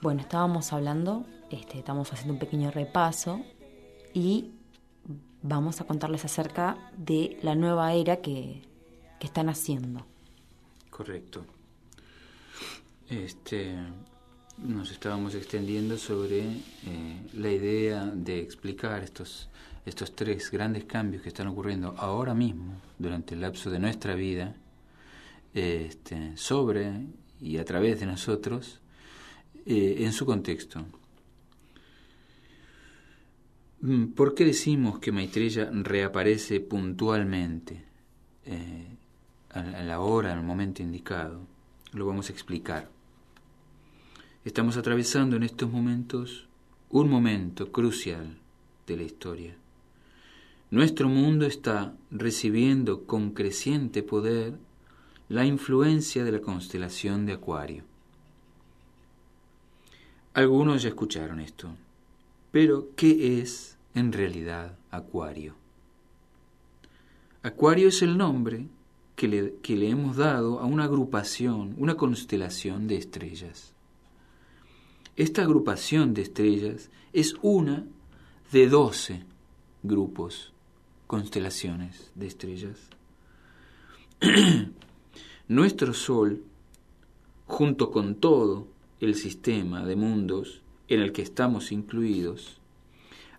Bueno, 0.00 0.20
estábamos 0.20 0.72
hablando, 0.72 1.24
este, 1.50 1.78
estamos 1.78 2.12
haciendo 2.12 2.34
un 2.34 2.38
pequeño 2.38 2.70
repaso 2.70 3.40
y 4.12 4.50
vamos 5.42 5.80
a 5.80 5.84
contarles 5.84 6.24
acerca 6.24 6.76
de 6.96 7.38
la 7.42 7.54
nueva 7.54 7.92
era 7.94 8.16
que, 8.16 8.62
que 9.18 9.26
están 9.26 9.48
haciendo. 9.48 10.04
Correcto. 10.90 11.44
Este, 13.08 13.76
nos 14.58 14.90
estábamos 14.90 15.34
extendiendo 15.34 15.98
sobre 15.98 16.40
eh, 16.40 17.26
la 17.34 17.50
idea 17.50 18.04
de 18.04 18.40
explicar 18.40 19.02
estos, 19.02 19.48
estos 19.84 20.14
tres 20.14 20.50
grandes 20.50 20.84
cambios 20.84 21.22
que 21.22 21.28
están 21.28 21.46
ocurriendo 21.48 21.94
ahora 21.98 22.34
mismo, 22.34 22.80
durante 22.98 23.34
el 23.34 23.40
lapso 23.40 23.70
de 23.70 23.78
nuestra 23.78 24.14
vida, 24.14 24.54
este, 25.52 26.36
sobre 26.36 27.06
y 27.40 27.58
a 27.58 27.64
través 27.64 28.00
de 28.00 28.06
nosotros, 28.06 28.80
eh, 29.66 29.96
en 29.98 30.12
su 30.12 30.24
contexto. 30.24 30.84
Mm, 33.80 34.12
¿Por 34.12 34.34
qué 34.34 34.44
decimos 34.44 34.98
que 34.98 35.12
Maitreya 35.12 35.68
reaparece 35.70 36.60
puntualmente 36.60 37.84
eh, 38.46 38.96
a 39.50 39.82
la 39.82 40.00
hora, 40.00 40.32
el 40.32 40.42
momento 40.42 40.82
indicado? 40.82 41.46
Lo 41.92 42.06
vamos 42.06 42.30
a 42.30 42.32
explicar. 42.32 42.90
Estamos 44.44 44.76
atravesando 44.76 45.36
en 45.36 45.42
estos 45.42 45.70
momentos 45.70 46.48
un 46.90 47.08
momento 47.10 47.70
crucial 47.70 48.38
de 48.86 48.96
la 48.96 49.02
historia. 49.02 49.56
Nuestro 50.74 51.08
mundo 51.08 51.46
está 51.46 51.94
recibiendo 52.10 53.04
con 53.04 53.30
creciente 53.30 54.02
poder 54.02 54.58
la 55.28 55.44
influencia 55.44 56.24
de 56.24 56.32
la 56.32 56.40
constelación 56.40 57.26
de 57.26 57.34
Acuario. 57.34 57.84
Algunos 60.32 60.82
ya 60.82 60.88
escucharon 60.88 61.38
esto, 61.38 61.68
pero 62.50 62.88
¿qué 62.96 63.40
es 63.40 63.78
en 63.94 64.12
realidad 64.12 64.76
Acuario. 64.90 65.54
Acuario 67.44 67.86
es 67.86 68.02
el 68.02 68.18
nombre 68.18 68.66
que 69.14 69.28
le, 69.28 69.54
que 69.62 69.76
le, 69.76 69.90
hemos 69.90 70.16
dado 70.16 70.58
a 70.58 70.64
una 70.64 70.86
agrupación, 70.86 71.76
una 71.78 71.94
constelación 71.94 72.88
de 72.88 72.96
estrellas. 72.96 73.72
Esta 75.14 75.42
agrupación 75.42 76.14
de 76.14 76.22
estrellas 76.22 76.90
es 77.12 77.36
una 77.42 77.86
de 78.50 78.68
doce 78.68 79.22
grupos, 79.84 80.50
constelaciones 81.06 82.10
de 82.14 82.26
estrellas. 82.26 82.78
Nuestro 85.48 85.92
Sol, 85.94 86.42
junto 87.46 87.90
con 87.90 88.16
todo 88.16 88.66
el 89.00 89.14
sistema 89.14 89.84
de 89.84 89.96
mundos 89.96 90.62
en 90.88 91.00
el 91.00 91.12
que 91.12 91.22
estamos 91.22 91.72
incluidos, 91.72 92.58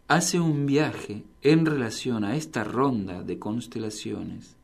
hace 0.07 0.39
un 0.39 0.65
viaje 0.65 1.23
en 1.41 1.65
relación 1.65 2.23
a 2.23 2.35
esta 2.35 2.63
ronda 2.63 3.23
de 3.23 3.39
constelaciones 3.39 4.55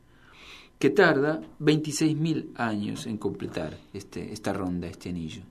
que 0.78 0.90
tarda 0.90 1.40
26.000 1.60 2.50
años 2.56 3.06
en 3.06 3.16
completar 3.16 3.78
este, 3.92 4.32
esta 4.32 4.52
ronda, 4.52 4.88
este 4.88 5.10
anillo. 5.10 5.42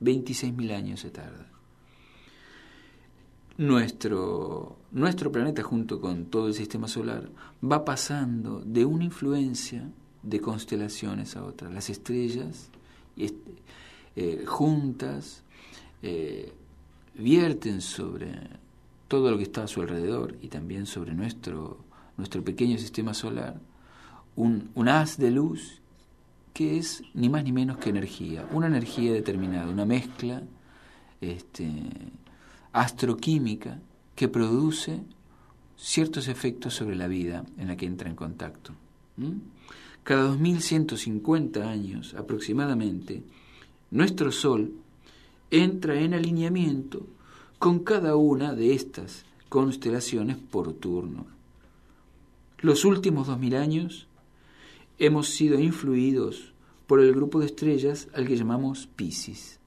26.000 0.00 0.74
años 0.74 1.00
se 1.00 1.10
tarda. 1.10 1.48
Nuestro, 3.60 4.78
nuestro 4.90 5.30
planeta 5.30 5.62
junto 5.62 6.00
con 6.00 6.24
todo 6.30 6.46
el 6.46 6.54
sistema 6.54 6.88
solar 6.88 7.28
va 7.62 7.84
pasando 7.84 8.62
de 8.64 8.86
una 8.86 9.04
influencia 9.04 9.86
de 10.22 10.40
constelaciones 10.40 11.36
a 11.36 11.44
otra. 11.44 11.68
Las 11.68 11.90
estrellas 11.90 12.70
eh, 13.18 14.44
juntas 14.46 15.44
eh, 16.00 16.54
vierten 17.14 17.82
sobre 17.82 18.32
todo 19.08 19.30
lo 19.30 19.36
que 19.36 19.42
está 19.42 19.64
a 19.64 19.68
su 19.68 19.82
alrededor 19.82 20.38
y 20.40 20.48
también 20.48 20.86
sobre 20.86 21.12
nuestro, 21.12 21.84
nuestro 22.16 22.42
pequeño 22.42 22.78
sistema 22.78 23.12
solar, 23.12 23.60
un, 24.36 24.70
un 24.74 24.88
haz 24.88 25.18
de 25.18 25.32
luz 25.32 25.82
que 26.54 26.78
es 26.78 27.02
ni 27.12 27.28
más 27.28 27.44
ni 27.44 27.52
menos 27.52 27.76
que 27.76 27.90
energía, 27.90 28.48
una 28.52 28.68
energía 28.68 29.12
determinada, 29.12 29.70
una 29.70 29.84
mezcla 29.84 30.44
este, 31.20 31.68
astroquímica 32.72 33.80
que 34.14 34.28
produce 34.28 35.02
ciertos 35.76 36.28
efectos 36.28 36.74
sobre 36.74 36.96
la 36.96 37.08
vida 37.08 37.44
en 37.56 37.68
la 37.68 37.76
que 37.76 37.86
entra 37.86 38.08
en 38.08 38.16
contacto. 38.16 38.72
Cada 40.02 40.22
2150 40.24 41.68
años 41.68 42.14
aproximadamente, 42.14 43.22
nuestro 43.90 44.32
Sol 44.32 44.72
entra 45.50 46.00
en 46.00 46.14
alineamiento 46.14 47.06
con 47.58 47.80
cada 47.80 48.16
una 48.16 48.54
de 48.54 48.74
estas 48.74 49.24
constelaciones 49.48 50.36
por 50.36 50.72
turno. 50.72 51.26
Los 52.58 52.84
últimos 52.84 53.26
dos 53.26 53.38
mil 53.38 53.54
años 53.54 54.06
hemos 54.98 55.28
sido 55.30 55.58
influidos 55.58 56.52
por 56.86 57.00
el 57.00 57.14
grupo 57.14 57.40
de 57.40 57.46
estrellas 57.46 58.08
al 58.14 58.26
que 58.26 58.36
llamamos 58.36 58.86
Pisces. 58.86 59.59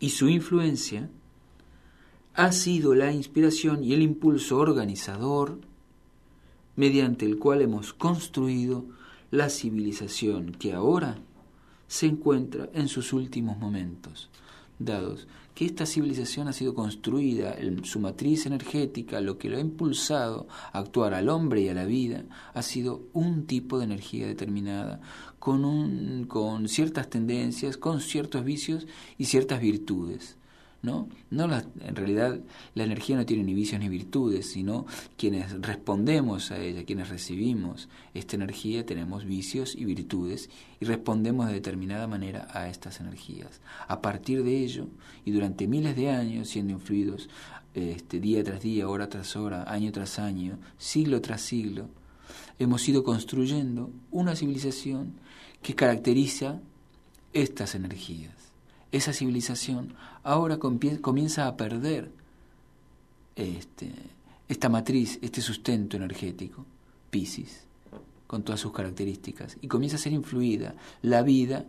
Y 0.00 0.10
su 0.10 0.28
influencia 0.28 1.08
ha 2.34 2.52
sido 2.52 2.94
la 2.94 3.12
inspiración 3.12 3.84
y 3.84 3.94
el 3.94 4.02
impulso 4.02 4.58
organizador 4.58 5.60
mediante 6.76 7.24
el 7.26 7.38
cual 7.38 7.62
hemos 7.62 7.94
construido 7.94 8.84
la 9.30 9.48
civilización 9.50 10.52
que 10.52 10.72
ahora 10.72 11.18
se 11.86 12.06
encuentra 12.06 12.68
en 12.74 12.88
sus 12.88 13.12
últimos 13.12 13.58
momentos, 13.58 14.30
dados 14.78 15.26
que 15.54 15.64
esta 15.64 15.86
civilización 15.86 16.48
ha 16.48 16.52
sido 16.52 16.74
construida, 16.74 17.56
su 17.84 18.00
matriz 18.00 18.46
energética, 18.46 19.20
lo 19.20 19.38
que 19.38 19.48
lo 19.48 19.56
ha 19.56 19.60
impulsado 19.60 20.48
a 20.72 20.80
actuar 20.80 21.14
al 21.14 21.28
hombre 21.28 21.62
y 21.62 21.68
a 21.68 21.74
la 21.74 21.84
vida, 21.84 22.24
ha 22.54 22.62
sido 22.62 23.02
un 23.12 23.46
tipo 23.46 23.78
de 23.78 23.84
energía 23.84 24.26
determinada, 24.26 25.00
con, 25.38 25.64
un, 25.64 26.24
con 26.26 26.68
ciertas 26.68 27.08
tendencias, 27.08 27.76
con 27.76 28.00
ciertos 28.00 28.44
vicios 28.44 28.86
y 29.16 29.26
ciertas 29.26 29.60
virtudes. 29.60 30.36
¿No? 30.84 31.08
no 31.30 31.44
en 31.80 31.96
realidad 31.96 32.38
la 32.74 32.84
energía 32.84 33.16
no 33.16 33.24
tiene 33.24 33.42
ni 33.42 33.54
vicios 33.54 33.80
ni 33.80 33.88
virtudes, 33.88 34.50
sino 34.50 34.86
quienes 35.16 35.50
respondemos 35.62 36.50
a 36.50 36.58
ella, 36.58 36.84
quienes 36.84 37.08
recibimos 37.08 37.88
esta 38.12 38.36
energía, 38.36 38.84
tenemos 38.84 39.24
vicios 39.24 39.74
y 39.74 39.86
virtudes 39.86 40.50
y 40.80 40.84
respondemos 40.84 41.46
de 41.46 41.54
determinada 41.54 42.06
manera 42.06 42.46
a 42.52 42.68
estas 42.68 43.00
energías. 43.00 43.62
A 43.88 44.02
partir 44.02 44.44
de 44.44 44.62
ello, 44.62 44.86
y 45.24 45.30
durante 45.30 45.66
miles 45.66 45.96
de 45.96 46.10
años 46.10 46.48
siendo 46.48 46.74
influidos 46.74 47.30
este, 47.72 48.20
día 48.20 48.44
tras 48.44 48.60
día, 48.62 48.88
hora 48.88 49.08
tras 49.08 49.36
hora, 49.36 49.64
año 49.66 49.90
tras 49.90 50.18
año, 50.18 50.58
siglo 50.76 51.20
tras 51.22 51.40
siglo, 51.40 51.88
hemos 52.58 52.86
ido 52.88 53.02
construyendo 53.04 53.90
una 54.10 54.36
civilización 54.36 55.14
que 55.62 55.74
caracteriza 55.74 56.60
estas 57.32 57.74
energías 57.74 58.43
esa 58.94 59.12
civilización 59.12 59.94
ahora 60.22 60.58
comienza 60.58 61.48
a 61.48 61.56
perder 61.56 62.12
este, 63.34 63.92
esta 64.48 64.68
matriz, 64.68 65.18
este 65.20 65.40
sustento 65.40 65.96
energético, 65.96 66.64
Pisces, 67.10 67.64
con 68.28 68.44
todas 68.44 68.60
sus 68.60 68.72
características, 68.72 69.56
y 69.60 69.66
comienza 69.66 69.96
a 69.96 70.00
ser 70.00 70.12
influida 70.12 70.76
la 71.02 71.22
vida 71.22 71.64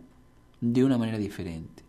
de 0.60 0.84
una 0.84 0.98
manera 0.98 1.18
diferente. 1.18 1.82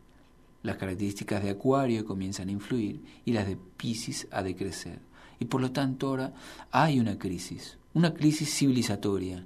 Las 0.63 0.77
características 0.77 1.43
de 1.43 1.51
Acuario 1.51 2.03
comienzan 2.03 2.49
a 2.49 2.53
influir 2.53 2.99
y 3.23 3.31
las 3.31 3.45
de 3.45 3.57
Pisces 3.57 4.27
a 4.31 4.41
decrecer. 4.41 4.99
Y 5.39 5.45
por 5.45 5.61
lo 5.61 5.71
tanto 5.71 6.07
ahora 6.07 6.33
hay 6.71 6.99
una 6.99 7.19
crisis, 7.19 7.77
una 7.93 8.11
crisis 8.11 8.51
civilizatoria. 8.55 9.45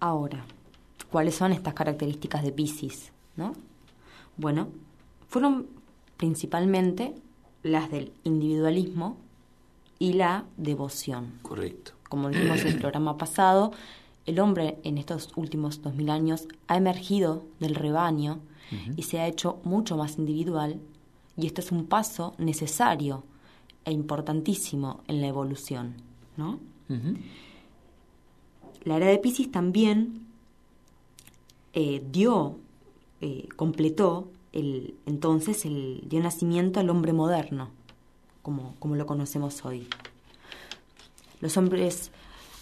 Ahora, 0.00 0.46
¿Cuáles 1.14 1.36
son 1.36 1.52
estas 1.52 1.74
características 1.74 2.42
de 2.42 2.50
Pisces? 2.50 3.12
¿no? 3.36 3.52
Bueno, 4.36 4.70
fueron 5.28 5.68
principalmente 6.16 7.14
las 7.62 7.88
del 7.88 8.10
individualismo 8.24 9.16
y 10.00 10.14
la 10.14 10.44
devoción. 10.56 11.38
Correcto. 11.42 11.92
Como 12.08 12.30
dijimos 12.30 12.62
en 12.62 12.66
el 12.66 12.78
programa 12.80 13.16
pasado, 13.16 13.70
el 14.26 14.40
hombre 14.40 14.78
en 14.82 14.98
estos 14.98 15.30
últimos 15.36 15.82
dos 15.82 15.94
mil 15.94 16.10
años 16.10 16.48
ha 16.66 16.76
emergido 16.76 17.44
del 17.60 17.76
rebaño 17.76 18.40
y 18.96 19.04
se 19.04 19.20
ha 19.20 19.28
hecho 19.28 19.60
mucho 19.62 19.96
más 19.96 20.18
individual 20.18 20.80
y 21.36 21.46
esto 21.46 21.60
es 21.60 21.70
un 21.70 21.86
paso 21.86 22.34
necesario 22.38 23.22
e 23.84 23.92
importantísimo 23.92 25.04
en 25.06 25.20
la 25.20 25.28
evolución, 25.28 25.94
¿no? 26.36 26.58
La 28.82 28.96
era 28.96 29.06
de 29.06 29.18
Pisces 29.18 29.52
también 29.52 30.33
eh, 31.74 32.02
dio, 32.10 32.58
eh, 33.20 33.48
completó 33.56 34.28
el, 34.52 34.94
entonces 35.06 35.64
el, 35.64 36.02
dio 36.08 36.20
nacimiento 36.20 36.80
al 36.80 36.88
hombre 36.90 37.12
moderno, 37.12 37.70
como, 38.42 38.74
como 38.78 38.96
lo 38.96 39.06
conocemos 39.06 39.64
hoy. 39.64 39.86
Los 41.40 41.56
hombres 41.56 42.10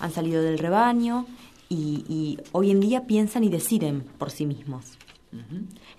han 0.01 0.11
salido 0.11 0.43
del 0.43 0.59
rebaño 0.59 1.27
y, 1.69 2.39
hoy 2.53 2.71
en 2.71 2.81
día 2.81 3.07
piensan 3.07 3.45
y 3.45 3.49
deciden 3.49 4.03
por 4.19 4.31
sí 4.31 4.45
mismos. 4.45 4.99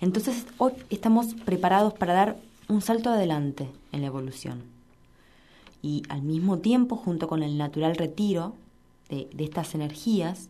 Entonces 0.00 0.46
hoy 0.58 0.72
estamos 0.90 1.34
preparados 1.44 1.94
para 1.94 2.14
dar 2.14 2.36
un 2.68 2.80
salto 2.80 3.10
adelante 3.10 3.68
en 3.90 4.02
la 4.02 4.06
evolución. 4.06 4.62
Y 5.82 6.02
al 6.08 6.22
mismo 6.22 6.58
tiempo, 6.58 6.96
junto 6.96 7.26
con 7.26 7.42
el 7.42 7.58
natural 7.58 7.96
retiro 7.96 8.54
de, 9.08 9.28
estas 9.38 9.74
energías, 9.74 10.48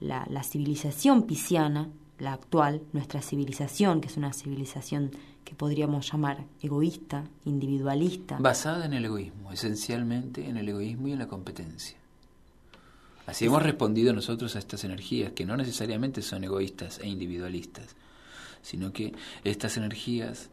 la, 0.00 0.26
la 0.28 0.42
civilización 0.42 1.24
pisciana, 1.24 1.88
la 2.18 2.32
actual, 2.32 2.82
nuestra 2.92 3.22
civilización, 3.22 4.00
que 4.00 4.08
es 4.08 4.16
una 4.16 4.32
civilización 4.32 5.10
que 5.44 5.54
podríamos 5.54 6.10
llamar 6.10 6.44
egoísta, 6.60 7.24
individualista. 7.44 8.38
Basada 8.38 8.86
en 8.86 8.92
el 8.92 9.04
egoísmo, 9.04 9.52
esencialmente 9.52 10.48
en 10.48 10.56
el 10.56 10.68
egoísmo 10.68 11.08
y 11.08 11.12
en 11.12 11.18
la 11.18 11.28
competencia. 11.28 11.96
Así 13.26 13.44
hemos 13.44 13.62
respondido 13.62 14.12
nosotros 14.12 14.56
a 14.56 14.58
estas 14.58 14.84
energías, 14.84 15.32
que 15.32 15.44
no 15.44 15.56
necesariamente 15.56 16.20
son 16.22 16.44
egoístas 16.44 16.98
e 16.98 17.08
individualistas, 17.08 17.94
sino 18.62 18.92
que 18.92 19.14
estas 19.44 19.76
energías, 19.76 20.50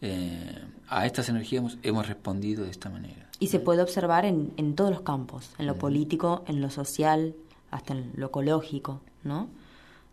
eh, 0.00 0.64
a 0.88 1.06
estas 1.06 1.28
energías 1.28 1.78
hemos, 1.82 2.08
respondido 2.08 2.64
de 2.64 2.70
esta 2.70 2.90
manera. 2.90 3.30
Y 3.38 3.48
se 3.48 3.60
puede 3.60 3.82
observar 3.82 4.24
en, 4.24 4.52
en 4.56 4.74
todos 4.74 4.90
los 4.90 5.02
campos, 5.02 5.50
en 5.58 5.66
lo 5.66 5.76
político, 5.76 6.44
en 6.48 6.60
lo 6.60 6.70
social, 6.70 7.34
hasta 7.70 7.94
en 7.94 8.12
lo 8.14 8.26
ecológico, 8.26 9.00
¿no? 9.24 9.48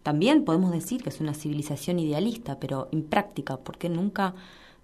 También 0.03 0.43
podemos 0.43 0.71
decir 0.71 1.01
que 1.01 1.09
es 1.09 1.21
una 1.21 1.33
civilización 1.33 1.97
idealista, 1.97 2.59
pero 2.59 2.89
impráctica, 2.91 3.57
porque 3.57 3.87
nunca, 3.87 4.35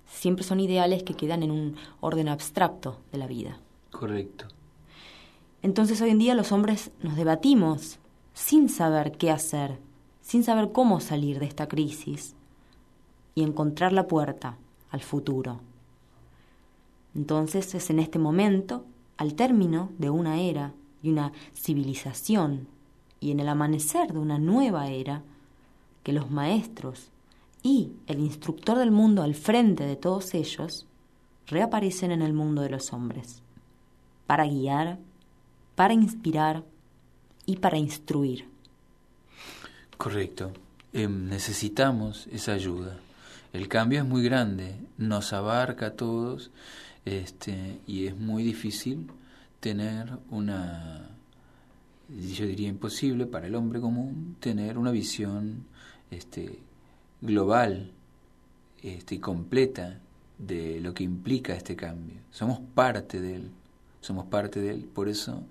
siempre 0.05 0.43
son 0.45 0.59
ideales 0.61 1.03
que 1.03 1.13
quedan 1.13 1.43
en 1.43 1.51
un 1.51 1.75
orden 1.99 2.29
abstracto 2.29 2.99
de 3.11 3.17
la 3.17 3.27
vida. 3.27 3.59
Correcto. 3.91 4.45
Entonces 5.61 6.01
hoy 6.01 6.11
en 6.11 6.19
día 6.19 6.35
los 6.35 6.51
hombres 6.53 6.91
nos 7.01 7.17
debatimos 7.17 7.99
sin 8.33 8.69
saber 8.69 9.11
qué 9.17 9.29
hacer, 9.29 9.77
sin 10.21 10.43
saber 10.43 10.71
cómo 10.71 11.01
salir 11.01 11.39
de 11.39 11.47
esta 11.47 11.67
crisis 11.67 12.35
y 13.35 13.43
encontrar 13.43 13.91
la 13.91 14.07
puerta 14.07 14.57
al 14.89 15.01
futuro. 15.01 15.59
Entonces 17.13 17.75
es 17.75 17.89
en 17.89 17.99
este 17.99 18.19
momento, 18.19 18.85
al 19.17 19.33
término 19.33 19.89
de 19.97 20.09
una 20.09 20.39
era 20.39 20.73
y 21.01 21.09
una 21.09 21.31
civilización 21.53 22.67
y 23.19 23.31
en 23.31 23.39
el 23.39 23.49
amanecer 23.49 24.13
de 24.13 24.19
una 24.19 24.39
nueva 24.39 24.89
era, 24.89 25.23
que 26.03 26.13
los 26.13 26.31
maestros 26.31 27.09
y 27.61 27.91
el 28.07 28.19
instructor 28.19 28.77
del 28.77 28.91
mundo 28.91 29.21
al 29.21 29.35
frente 29.35 29.85
de 29.85 29.95
todos 29.95 30.33
ellos 30.33 30.85
reaparecen 31.47 32.11
en 32.11 32.21
el 32.21 32.33
mundo 32.33 32.61
de 32.61 32.69
los 32.69 32.93
hombres, 32.93 33.41
para 34.27 34.45
guiar, 34.45 34.99
para 35.75 35.93
inspirar 35.93 36.63
y 37.45 37.57
para 37.57 37.77
instruir. 37.77 38.47
Correcto. 39.97 40.51
Em, 40.93 41.27
necesitamos 41.27 42.27
esa 42.31 42.53
ayuda. 42.53 42.97
El 43.51 43.67
cambio 43.67 43.99
es 43.99 44.05
muy 44.05 44.23
grande, 44.23 44.75
nos 44.97 45.33
abarca 45.33 45.87
a 45.87 45.93
todos 45.93 46.51
este, 47.05 47.79
y 47.87 48.07
es 48.07 48.15
muy 48.15 48.43
difícil 48.43 49.09
tener 49.59 50.17
una, 50.29 51.09
yo 52.09 52.45
diría 52.45 52.69
imposible 52.69 53.25
para 53.25 53.47
el 53.47 53.55
hombre 53.55 53.79
común, 53.79 54.37
tener 54.39 54.77
una 54.77 54.91
visión 54.91 55.65
este, 56.11 56.59
global 57.21 57.91
este, 58.81 59.19
completa 59.19 59.99
de 60.37 60.79
lo 60.79 60.93
que 60.93 61.03
implica 61.03 61.53
este 61.55 61.75
cambio. 61.75 62.21
Somos 62.31 62.59
parte 62.73 63.19
de 63.19 63.35
él 63.35 63.51
somos 64.01 64.25
parte 64.25 64.61
de 64.61 64.71
él, 64.71 64.85
por 64.85 65.09
eso 65.09 65.43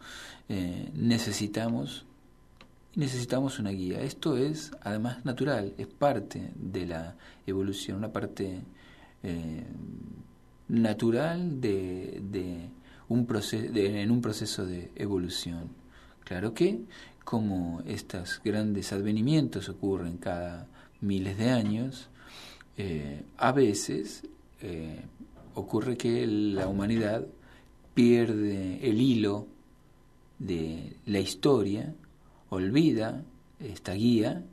eh, 0.48 0.90
necesitamos 0.94 2.04
necesitamos 2.94 3.60
una 3.60 3.70
guía. 3.70 4.00
Esto 4.00 4.36
es 4.36 4.72
además 4.82 5.24
natural, 5.24 5.72
es 5.78 5.86
parte 5.86 6.50
de 6.56 6.86
la 6.86 7.14
evolución, 7.46 7.98
una 7.98 8.12
parte 8.12 8.60
eh, 9.22 9.64
natural 10.66 11.60
de, 11.60 12.20
de 12.28 12.68
un 13.08 13.26
proceso, 13.26 13.74
en 13.74 14.10
un 14.10 14.20
proceso 14.20 14.66
de 14.66 14.90
evolución. 14.96 15.70
Claro 16.24 16.54
que 16.54 16.80
como 17.24 17.82
estos 17.86 18.40
grandes 18.44 18.92
advenimientos 18.92 19.68
ocurren 19.68 20.16
cada 20.18 20.66
miles 21.00 21.38
de 21.38 21.50
años, 21.50 22.08
eh, 22.76 23.22
a 23.36 23.52
veces 23.52 24.22
ocurre 25.54 25.96
que 25.96 26.26
la 26.26 26.68
humanidad 26.68 27.24
pierde 27.94 28.78
el 28.88 29.00
hilo 29.00 29.46
de 30.38 30.96
la 31.06 31.20
historia, 31.20 31.94
olvida 32.50 33.24
esta 33.60 33.92
guía 33.94 34.44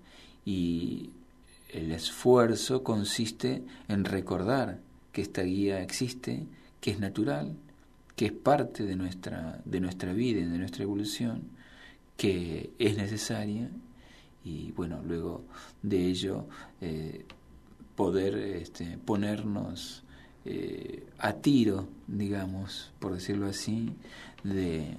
y 0.44 1.12
el 1.70 1.92
esfuerzo 1.92 2.84
consiste 2.84 3.64
en 3.88 4.06
recordar 4.06 4.80
que 5.12 5.22
esta 5.22 5.44
guía 5.44 5.82
existe, 5.82 6.48
que 6.82 6.92
es 6.92 7.00
natural, 7.00 7.56
que 8.16 8.28
es 8.28 8.32
parte 8.32 8.84
de 8.84 8.96
nuestra, 8.96 9.62
de 9.66 9.80
nuestra 9.80 10.14
vida 10.14 10.40
y 10.40 10.46
de 10.46 10.58
nuestra 10.58 10.84
evolución, 10.84 11.44
que 12.18 12.72
es 12.80 12.98
necesaria 12.98 13.70
y 14.46 14.72
bueno, 14.74 15.02
luego 15.04 15.44
de 15.82 16.06
ello 16.06 16.48
eh, 16.80 17.26
poder 17.96 18.36
este, 18.36 18.98
ponernos 19.00 20.04
eh, 20.46 21.08
a 21.18 21.34
tiro, 21.34 21.88
digamos, 22.08 22.94
por 23.00 23.16
decirlo 23.16 23.48
así, 23.48 23.96
de, 24.44 24.96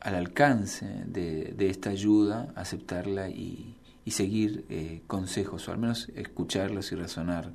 al 0.00 0.14
alcance 0.14 0.86
de, 1.04 1.54
esta 1.68 1.90
ayuda, 1.90 2.52
aceptarla 2.56 3.28
y, 3.28 3.76
seguir 4.06 4.64
eh, 4.70 5.02
consejos, 5.06 5.68
o 5.68 5.72
al 5.72 5.78
menos 5.78 6.08
escucharlos 6.16 6.90
y 6.90 6.96
razonar 6.96 7.52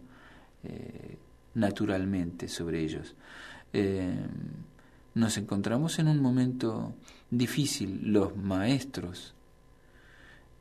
naturalmente 1.53 2.47
sobre 2.47 2.81
ellos. 2.81 3.13
Nos 5.13 5.37
encontramos 5.37 5.99
en 5.99 6.07
un 6.07 6.21
momento 6.21 6.93
difícil, 7.29 8.01
los 8.03 8.35
maestros 8.37 9.33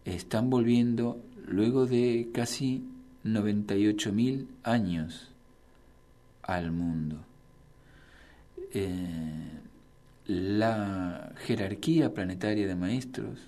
están 0.05 0.51
volviendo 0.51 1.21
luego 1.47 1.87
de 1.87 2.31
casi 2.33 2.85
98.000 3.25 4.47
años 4.63 5.31
al 6.43 6.73
mundo. 6.73 7.25
Eh, 8.73 9.61
la 10.27 11.33
jerarquía 11.37 12.13
planetaria 12.13 12.67
de 12.67 12.75
maestros, 12.75 13.41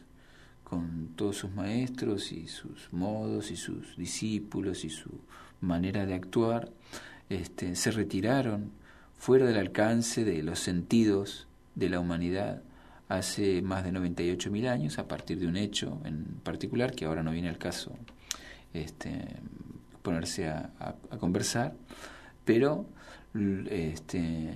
con 0.65 1.11
todos 1.15 1.37
sus 1.37 1.53
maestros 1.53 2.33
y 2.33 2.49
sus 2.49 2.93
modos 2.93 3.51
y 3.51 3.57
sus 3.57 3.97
discípulos 3.97 4.85
y 4.85 4.91
su 4.91 5.11
manera 5.61 6.07
de 6.07 6.15
actuar, 6.15 6.71
este, 7.29 7.77
se 7.77 7.91
retiraron 7.91 8.73
fuera 9.19 9.47
del 9.47 9.57
alcance 9.57 10.25
de 10.25 10.43
los 10.43 10.59
sentidos 10.59 11.47
de 11.75 11.89
la 11.89 12.01
humanidad 12.01 12.63
hace 13.09 13.63
más 13.63 13.85
de 13.85 13.93
98.000 13.93 14.69
años, 14.69 14.99
a 14.99 15.07
partir 15.07 15.39
de 15.39 15.47
un 15.47 15.57
hecho 15.57 16.01
en 16.05 16.25
particular, 16.43 16.93
que 16.93 17.05
ahora 17.05 17.23
no 17.23 17.31
viene 17.31 17.49
al 17.49 17.59
caso 17.59 17.93
este, 18.73 19.27
ponerse 20.03 20.49
a 20.49 20.71
conversar, 21.19 21.75
pero 22.45 22.87
este, 23.71 24.51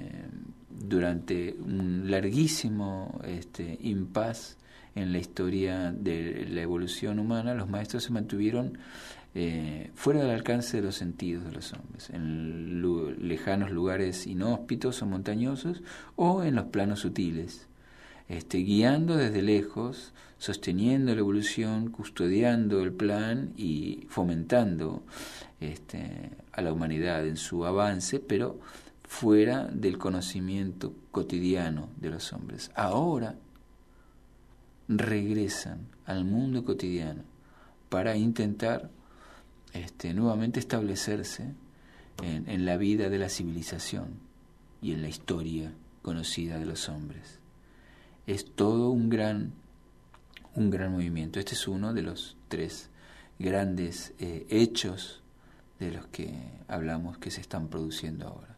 durante 0.71 1.55
un 1.59 2.11
larguísimo 2.11 3.21
este, 3.25 3.79
impas 3.83 4.57
en 4.95 5.13
la 5.13 5.19
historia 5.19 5.93
de 5.93 6.47
la 6.51 6.63
evolución 6.63 7.19
humana, 7.19 7.55
los 7.55 7.69
maestros 7.69 8.05
se 8.05 8.13
mantuvieron 8.13 8.79
eh, 9.35 9.91
fuera 9.95 10.21
del 10.21 10.31
alcance 10.31 10.79
de 10.79 10.83
los 10.83 10.97
sentidos 10.97 11.45
de 11.45 11.53
los 11.53 11.73
hombres, 11.73 12.11
en 12.11 12.83
lejanos 13.29 13.71
lugares 13.71 14.27
inhóspitos 14.27 15.03
o 15.03 15.07
montañosos 15.07 15.83
o 16.17 16.43
en 16.43 16.57
los 16.57 16.67
planos 16.67 17.01
sutiles. 17.01 17.69
este, 18.29 18.59
guiando 18.59 19.17
desde 19.17 19.43
lejos, 19.43 20.13
sosteniendo 20.39 21.13
la 21.13 21.19
evolución, 21.19 21.91
custodiando 21.91 22.81
el 22.81 22.93
plan 22.93 23.53
y 23.57 24.07
fomentando 24.09 25.03
este, 25.61 26.31
a 26.53 26.63
la 26.63 26.73
humanidad 26.73 27.27
en 27.27 27.37
su 27.37 27.67
avance, 27.67 28.21
pero 28.21 28.61
fuera 29.03 29.65
del 29.67 29.99
conocimiento 29.99 30.95
cotidiano 31.11 31.89
de 31.97 32.11
los 32.11 32.33
hombres. 32.33 32.71
Ahora 32.77 33.35
regresan 34.87 35.89
al 36.07 36.25
mundo 36.25 36.65
cotidiano 36.65 37.25
para 37.89 38.17
intentar 38.17 38.91
este, 40.01 40.15
nuevamente 40.15 40.61
establecerse 40.61 41.53
en, 42.23 42.49
en 42.49 42.65
la 42.65 42.79
vida 42.79 43.11
de 43.11 43.19
la 43.19 43.29
civilización 43.29 44.15
y 44.81 44.93
en 44.93 45.03
la 45.03 45.09
historia 45.11 45.75
conocida 46.01 46.59
de 46.59 46.65
los 46.65 46.89
hombres. 46.89 47.39
Es 48.27 48.47
todo 48.47 48.89
un 48.89 49.11
gran, 49.11 49.53
un 50.55 50.71
gran 50.71 50.93
movimiento. 50.93 51.39
Este 51.39 51.53
es 51.53 51.69
uno 51.69 51.93
de 51.93 52.01
los 52.01 52.39
tres 52.49 52.89
grandes 53.39 54.15
eh, 54.19 54.47
hechos 54.49 55.21
de 55.79 55.93
los 55.93 56.07
que 56.07 56.33
hablamos 56.67 57.19
que 57.19 57.31
se 57.31 57.43
están 57.43 57.69
produciendo 57.69 58.27
ahora. 58.27 58.57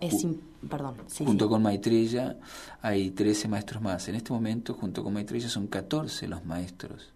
Es, 0.00 0.26
perdón, 0.68 0.96
junto 1.24 1.48
con 1.48 1.62
Maitreya 1.62 2.36
hay 2.80 3.12
13 3.12 3.46
maestros 3.46 3.80
más. 3.80 4.08
En 4.08 4.16
este 4.16 4.32
momento, 4.32 4.74
junto 4.74 5.04
con 5.04 5.12
Maitreya, 5.12 5.48
son 5.48 5.68
14 5.68 6.26
los 6.26 6.44
maestros 6.44 7.12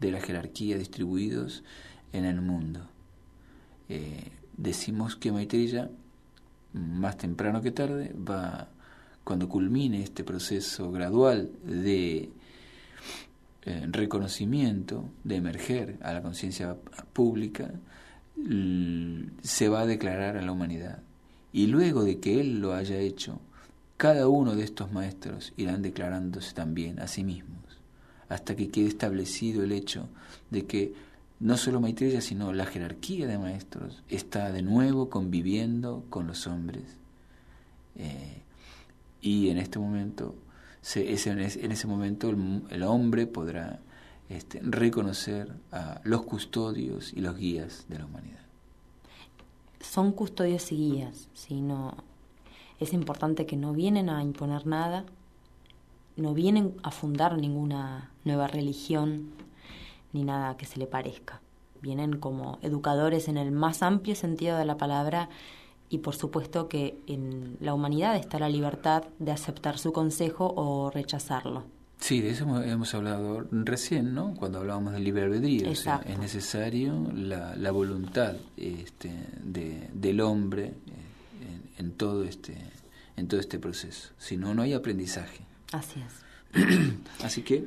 de 0.00 0.12
la 0.12 0.20
jerarquía 0.22 0.78
distribuidos 0.78 1.62
en 2.12 2.24
el 2.24 2.40
mundo. 2.40 2.80
Eh, 3.88 4.30
decimos 4.56 5.16
que 5.16 5.32
Maitreya, 5.32 5.90
más 6.72 7.16
temprano 7.16 7.62
que 7.62 7.70
tarde, 7.70 8.14
va, 8.14 8.68
cuando 9.24 9.48
culmine 9.48 10.02
este 10.02 10.24
proceso 10.24 10.90
gradual 10.90 11.50
de 11.64 12.30
eh, 13.64 13.86
reconocimiento, 13.90 15.04
de 15.24 15.36
emerger 15.36 15.98
a 16.02 16.12
la 16.12 16.22
conciencia 16.22 16.76
pública, 17.12 17.70
se 19.42 19.68
va 19.68 19.80
a 19.80 19.86
declarar 19.86 20.36
a 20.36 20.42
la 20.42 20.52
humanidad 20.52 21.02
y 21.52 21.66
luego 21.66 22.04
de 22.04 22.20
que 22.20 22.40
él 22.40 22.60
lo 22.60 22.74
haya 22.74 22.98
hecho, 22.98 23.40
cada 23.96 24.28
uno 24.28 24.54
de 24.54 24.62
estos 24.62 24.92
maestros 24.92 25.52
irán 25.56 25.82
declarándose 25.82 26.54
también 26.54 27.00
a 27.00 27.08
sí 27.08 27.24
mismos, 27.24 27.58
hasta 28.28 28.54
que 28.54 28.68
quede 28.68 28.86
establecido 28.86 29.64
el 29.64 29.72
hecho 29.72 30.08
de 30.50 30.66
que 30.66 30.94
no 31.40 31.56
solo 31.56 31.80
Maitreya, 31.80 32.20
sino 32.20 32.52
la 32.52 32.66
jerarquía 32.66 33.26
de 33.26 33.38
maestros 33.38 34.02
está 34.08 34.50
de 34.52 34.62
nuevo 34.62 35.08
conviviendo 35.08 36.04
con 36.10 36.26
los 36.26 36.46
hombres. 36.46 36.96
Eh, 37.96 38.42
y 39.20 39.48
en 39.48 39.58
este 39.58 39.78
momento, 39.78 40.34
en 40.94 41.72
ese 41.72 41.86
momento 41.86 42.30
el, 42.70 42.82
hombre 42.82 43.26
podrá 43.26 43.80
este, 44.28 44.60
reconocer 44.62 45.52
a 45.72 46.00
los 46.04 46.22
custodios 46.22 47.12
y 47.12 47.20
los 47.20 47.36
guías 47.36 47.86
de 47.88 47.98
la 47.98 48.06
humanidad 48.06 48.48
son 49.80 50.12
custodios 50.12 50.70
y 50.72 50.76
guías, 50.76 51.28
sino 51.34 51.94
es 52.80 52.92
importante 52.92 53.46
que 53.46 53.56
no 53.56 53.72
vienen 53.72 54.10
a 54.10 54.22
imponer 54.22 54.66
nada, 54.66 55.04
no 56.16 56.34
vienen 56.34 56.74
a 56.82 56.90
fundar 56.90 57.38
ninguna 57.38 58.10
nueva 58.24 58.48
religión 58.48 59.30
ni 60.12 60.24
nada 60.24 60.56
que 60.56 60.66
se 60.66 60.78
le 60.78 60.86
parezca. 60.86 61.40
Vienen 61.80 62.18
como 62.18 62.58
educadores 62.62 63.28
en 63.28 63.36
el 63.36 63.52
más 63.52 63.82
amplio 63.82 64.14
sentido 64.14 64.56
de 64.56 64.64
la 64.64 64.76
palabra 64.76 65.28
y 65.90 65.98
por 65.98 66.14
supuesto 66.14 66.68
que 66.68 66.98
en 67.06 67.56
la 67.60 67.74
humanidad 67.74 68.16
está 68.16 68.38
la 68.38 68.48
libertad 68.48 69.04
de 69.18 69.32
aceptar 69.32 69.78
su 69.78 69.92
consejo 69.92 70.52
o 70.56 70.90
rechazarlo. 70.90 71.64
Sí, 72.00 72.20
de 72.20 72.30
eso 72.30 72.62
hemos 72.62 72.94
hablado 72.94 73.44
recién, 73.50 74.14
¿no? 74.14 74.34
Cuando 74.34 74.58
hablábamos 74.58 74.92
del 74.92 75.02
libre 75.02 75.24
albedrío. 75.24 75.68
es 75.68 75.86
necesario 76.18 77.10
la, 77.12 77.56
la 77.56 77.70
voluntad 77.72 78.36
este, 78.56 79.10
de, 79.42 79.90
del 79.92 80.20
hombre 80.20 80.66
eh, 80.66 80.74
en, 81.78 81.86
en, 81.86 81.92
todo 81.92 82.22
este, 82.22 82.56
en 83.16 83.26
todo 83.26 83.40
este 83.40 83.58
proceso. 83.58 84.10
Si 84.16 84.36
no, 84.36 84.54
no 84.54 84.62
hay 84.62 84.74
aprendizaje. 84.74 85.40
Así 85.72 86.00
es. 86.00 86.94
Así 87.24 87.42
que... 87.42 87.66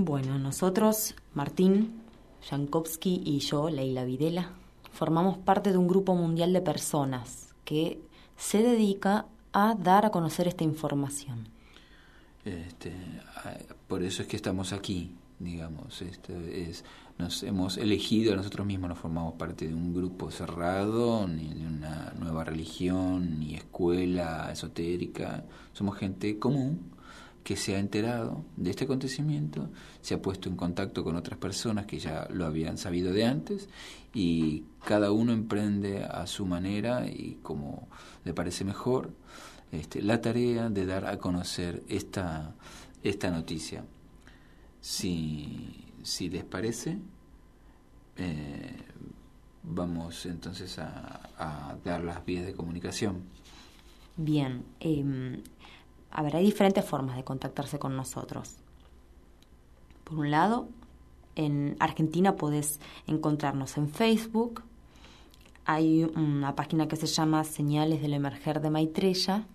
Bueno, 0.00 0.38
nosotros, 0.38 1.16
Martín, 1.34 2.00
Jankowski 2.48 3.20
y 3.24 3.40
yo, 3.40 3.68
Leila 3.68 4.04
Videla, 4.04 4.52
formamos 4.92 5.38
parte 5.38 5.72
de 5.72 5.76
un 5.76 5.88
grupo 5.88 6.14
mundial 6.14 6.52
de 6.52 6.60
personas 6.60 7.52
que 7.64 8.00
se 8.36 8.62
dedica 8.62 9.26
a 9.52 9.74
dar 9.74 10.06
a 10.06 10.10
conocer 10.10 10.46
esta 10.46 10.62
información 10.62 11.48
este, 12.44 12.92
por 13.88 14.02
eso 14.02 14.22
es 14.22 14.28
que 14.28 14.36
estamos 14.36 14.72
aquí, 14.72 15.10
digamos. 15.38 16.00
Este, 16.02 16.70
es, 16.70 16.84
nos 17.18 17.42
hemos 17.42 17.76
elegido 17.76 18.34
nosotros 18.36 18.66
mismos, 18.66 18.90
no 18.90 18.94
formamos 18.94 19.34
parte 19.34 19.66
de 19.66 19.74
un 19.74 19.92
grupo 19.92 20.30
cerrado, 20.30 21.26
ni 21.26 21.52
de 21.54 21.66
una 21.66 22.14
nueva 22.18 22.44
religión, 22.44 23.40
ni 23.40 23.54
escuela 23.54 24.50
esotérica. 24.52 25.44
Somos 25.72 25.98
gente 25.98 26.38
común 26.38 26.97
que 27.48 27.56
se 27.56 27.74
ha 27.74 27.78
enterado 27.78 28.44
de 28.58 28.68
este 28.68 28.84
acontecimiento, 28.84 29.70
se 30.02 30.12
ha 30.12 30.20
puesto 30.20 30.50
en 30.50 30.56
contacto 30.56 31.02
con 31.02 31.16
otras 31.16 31.38
personas 31.38 31.86
que 31.86 31.98
ya 31.98 32.28
lo 32.30 32.44
habían 32.44 32.76
sabido 32.76 33.10
de 33.10 33.24
antes 33.24 33.70
y 34.12 34.64
cada 34.84 35.12
uno 35.12 35.32
emprende 35.32 36.04
a 36.04 36.26
su 36.26 36.44
manera 36.44 37.06
y 37.06 37.38
como 37.42 37.88
le 38.26 38.34
parece 38.34 38.66
mejor 38.66 39.14
este, 39.72 40.02
la 40.02 40.20
tarea 40.20 40.68
de 40.68 40.84
dar 40.84 41.06
a 41.06 41.16
conocer 41.16 41.82
esta, 41.88 42.54
esta 43.02 43.30
noticia. 43.30 43.82
Si, 44.82 45.86
si 46.02 46.28
les 46.28 46.44
parece, 46.44 46.98
eh, 48.18 48.76
vamos 49.62 50.26
entonces 50.26 50.78
a, 50.78 51.78
dar 51.82 52.04
las 52.04 52.26
vías 52.26 52.44
de 52.44 52.52
comunicación. 52.52 53.22
Bien, 54.18 54.64
eh, 54.80 55.40
a 56.10 56.22
ver, 56.22 56.36
hay 56.36 56.44
diferentes 56.44 56.84
formas 56.84 57.16
de 57.16 57.24
contactarse 57.24 57.78
con 57.78 57.96
nosotros. 57.96 58.56
Por 60.04 60.18
un 60.18 60.30
lado, 60.30 60.68
en 61.34 61.76
Argentina 61.78 62.36
podés 62.36 62.80
encontrarnos 63.06 63.76
en 63.76 63.88
Facebook. 63.90 64.62
Hay 65.64 66.04
una 66.04 66.56
página 66.56 66.88
que 66.88 66.96
se 66.96 67.06
llama 67.06 67.44
Señales 67.44 68.00
del 68.00 68.14
Emerger 68.14 68.60
de 68.60 68.70
Maitreya 68.70 69.46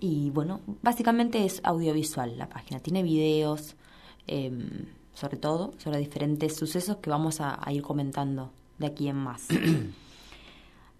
y 0.00 0.30
bueno, 0.30 0.60
básicamente 0.82 1.44
es 1.44 1.60
audiovisual 1.64 2.36
la 2.36 2.48
página, 2.48 2.80
tiene 2.80 3.02
videos, 3.02 3.76
em, 4.26 4.86
sobre 5.14 5.38
todo, 5.38 5.72
sobre 5.78 5.98
diferentes 5.98 6.56
sucesos 6.56 6.98
que 6.98 7.08
vamos 7.08 7.40
a, 7.40 7.58
ir 7.70 7.82
comentando 7.82 8.50
de 8.78 8.86
aquí 8.86 9.08
en 9.08 9.16
más. 9.16 9.48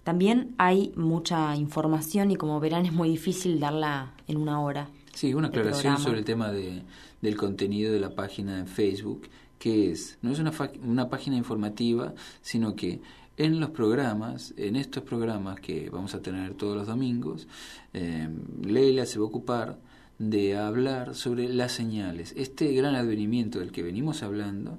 También 0.07 0.55
hay 0.57 0.93
mucha 0.95 1.57
información 1.57 2.31
y 2.31 2.37
como 2.37 2.61
verán 2.61 2.87
es 2.87 2.93
muy 2.93 3.09
difícil 3.09 3.59
darla 3.59 4.15
en 4.29 4.37
una 4.37 4.61
hora. 4.61 4.89
Sí, 5.13 5.35
una 5.35 5.49
aclaración 5.49 5.99
sobre 5.99 6.21
el 6.21 6.25
tema 6.25 6.53
de, 6.53 6.85
del 7.21 7.37
contenido 7.37 7.93
de 7.93 7.99
la 7.99 8.15
página 8.15 8.59
de 8.59 8.67
Facebook, 8.67 9.23
que 9.59 9.91
es, 9.91 10.17
no 10.23 10.31
es 10.31 10.39
una, 10.39 10.53
una 10.85 11.09
página 11.09 11.37
informativa, 11.37 12.15
sino 12.41 12.77
que 12.77 13.01
en 13.37 13.59
los 13.59 13.71
programas, 13.71 14.55
en 14.57 14.77
estos 14.77 15.03
programas 15.03 15.59
que 15.59 15.91
vamos 15.91 16.15
a 16.15 16.23
tener 16.23 16.55
todos 16.55 16.77
los 16.77 16.87
domingos, 16.87 17.49
eh, 17.93 18.29
Leila 18.63 19.07
se 19.07 19.19
va 19.19 19.25
a 19.25 19.29
ocupar 19.29 19.77
de 20.21 20.57
hablar 20.57 21.17
sobre 21.17 21.49
las 21.49 21.73
señales. 21.73 22.33
Este 22.37 22.73
gran 22.75 22.95
advenimiento 22.95 23.59
del 23.59 23.73
que 23.73 23.83
venimos 23.83 24.23
hablando 24.23 24.79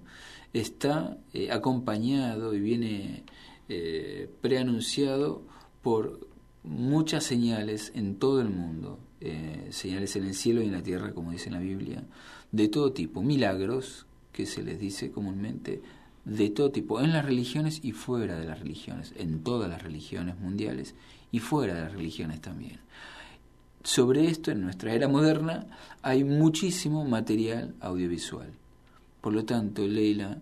está 0.53 1.17
eh, 1.33 1.51
acompañado 1.51 2.53
y 2.53 2.61
viene 2.61 3.25
eh, 3.69 4.29
preanunciado 4.41 5.41
por 5.81 6.27
muchas 6.63 7.23
señales 7.23 7.91
en 7.95 8.15
todo 8.15 8.41
el 8.41 8.49
mundo, 8.49 8.99
eh, 9.21 9.67
señales 9.71 10.15
en 10.15 10.25
el 10.25 10.33
cielo 10.33 10.61
y 10.61 10.65
en 10.65 10.71
la 10.71 10.83
tierra, 10.83 11.13
como 11.13 11.31
dice 11.31 11.49
la 11.49 11.59
Biblia, 11.59 12.03
de 12.51 12.67
todo 12.67 12.91
tipo, 12.93 13.21
milagros, 13.21 14.05
que 14.31 14.45
se 14.45 14.63
les 14.63 14.79
dice 14.79 15.11
comúnmente, 15.11 15.81
de 16.25 16.49
todo 16.49 16.71
tipo, 16.71 17.01
en 17.01 17.13
las 17.13 17.25
religiones 17.25 17.79
y 17.83 17.93
fuera 17.93 18.37
de 18.39 18.45
las 18.45 18.59
religiones, 18.59 19.13
en 19.17 19.43
todas 19.43 19.69
las 19.69 19.81
religiones 19.81 20.39
mundiales 20.39 20.93
y 21.31 21.39
fuera 21.39 21.73
de 21.73 21.81
las 21.81 21.93
religiones 21.93 22.41
también. 22.41 22.79
Sobre 23.83 24.27
esto, 24.27 24.51
en 24.51 24.61
nuestra 24.61 24.93
era 24.93 25.07
moderna, 25.07 25.67
hay 26.01 26.23
muchísimo 26.23 27.05
material 27.05 27.73
audiovisual. 27.79 28.51
Por 29.21 29.33
lo 29.33 29.45
tanto, 29.45 29.87
Leila, 29.87 30.39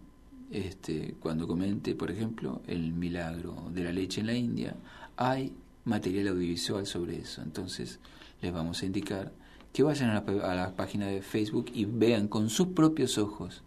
este, 0.52 1.16
cuando 1.20 1.48
comente, 1.48 1.96
por 1.96 2.12
ejemplo, 2.12 2.62
el 2.68 2.94
milagro 2.94 3.70
de 3.72 3.84
la 3.84 3.92
leche 3.92 4.22
en 4.22 4.28
la 4.28 4.34
India, 4.34 4.76
hay 5.18 5.54
material 5.86 6.30
audiovisual 6.30 6.86
sobre 6.86 7.20
eso. 7.20 7.42
Entonces, 7.42 8.00
les 8.42 8.54
vamos 8.54 8.82
a 8.82 8.86
indicar 8.86 9.32
que 9.74 9.84
vayan 9.84 10.10
a 10.10 10.22
la, 10.22 10.52
a 10.52 10.56
la 10.56 10.76
página 10.76 11.08
de 11.08 11.22
Facebook 11.22 11.72
y 11.74 11.86
vean 11.86 12.28
con 12.28 12.50
sus 12.50 12.68
propios 12.68 13.18
ojos 13.18 13.64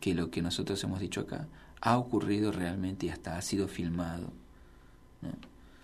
que 0.00 0.14
lo 0.14 0.30
que 0.30 0.42
nosotros 0.42 0.82
hemos 0.84 1.00
dicho 1.00 1.20
acá 1.20 1.48
ha 1.80 1.98
ocurrido 1.98 2.50
realmente 2.50 3.06
y 3.06 3.08
hasta 3.10 3.36
ha 3.36 3.42
sido 3.42 3.68
filmado. 3.68 4.32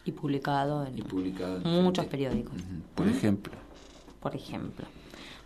Y 0.05 0.13
publicado 0.13 0.87
en, 0.87 0.95
publicado 1.05 1.61
muchos 1.61 2.07
periódicos. 2.07 2.55
Por 2.95 3.07
ejemplo. 3.07 3.53
Por 4.21 4.35
ejemplo. 4.35 4.87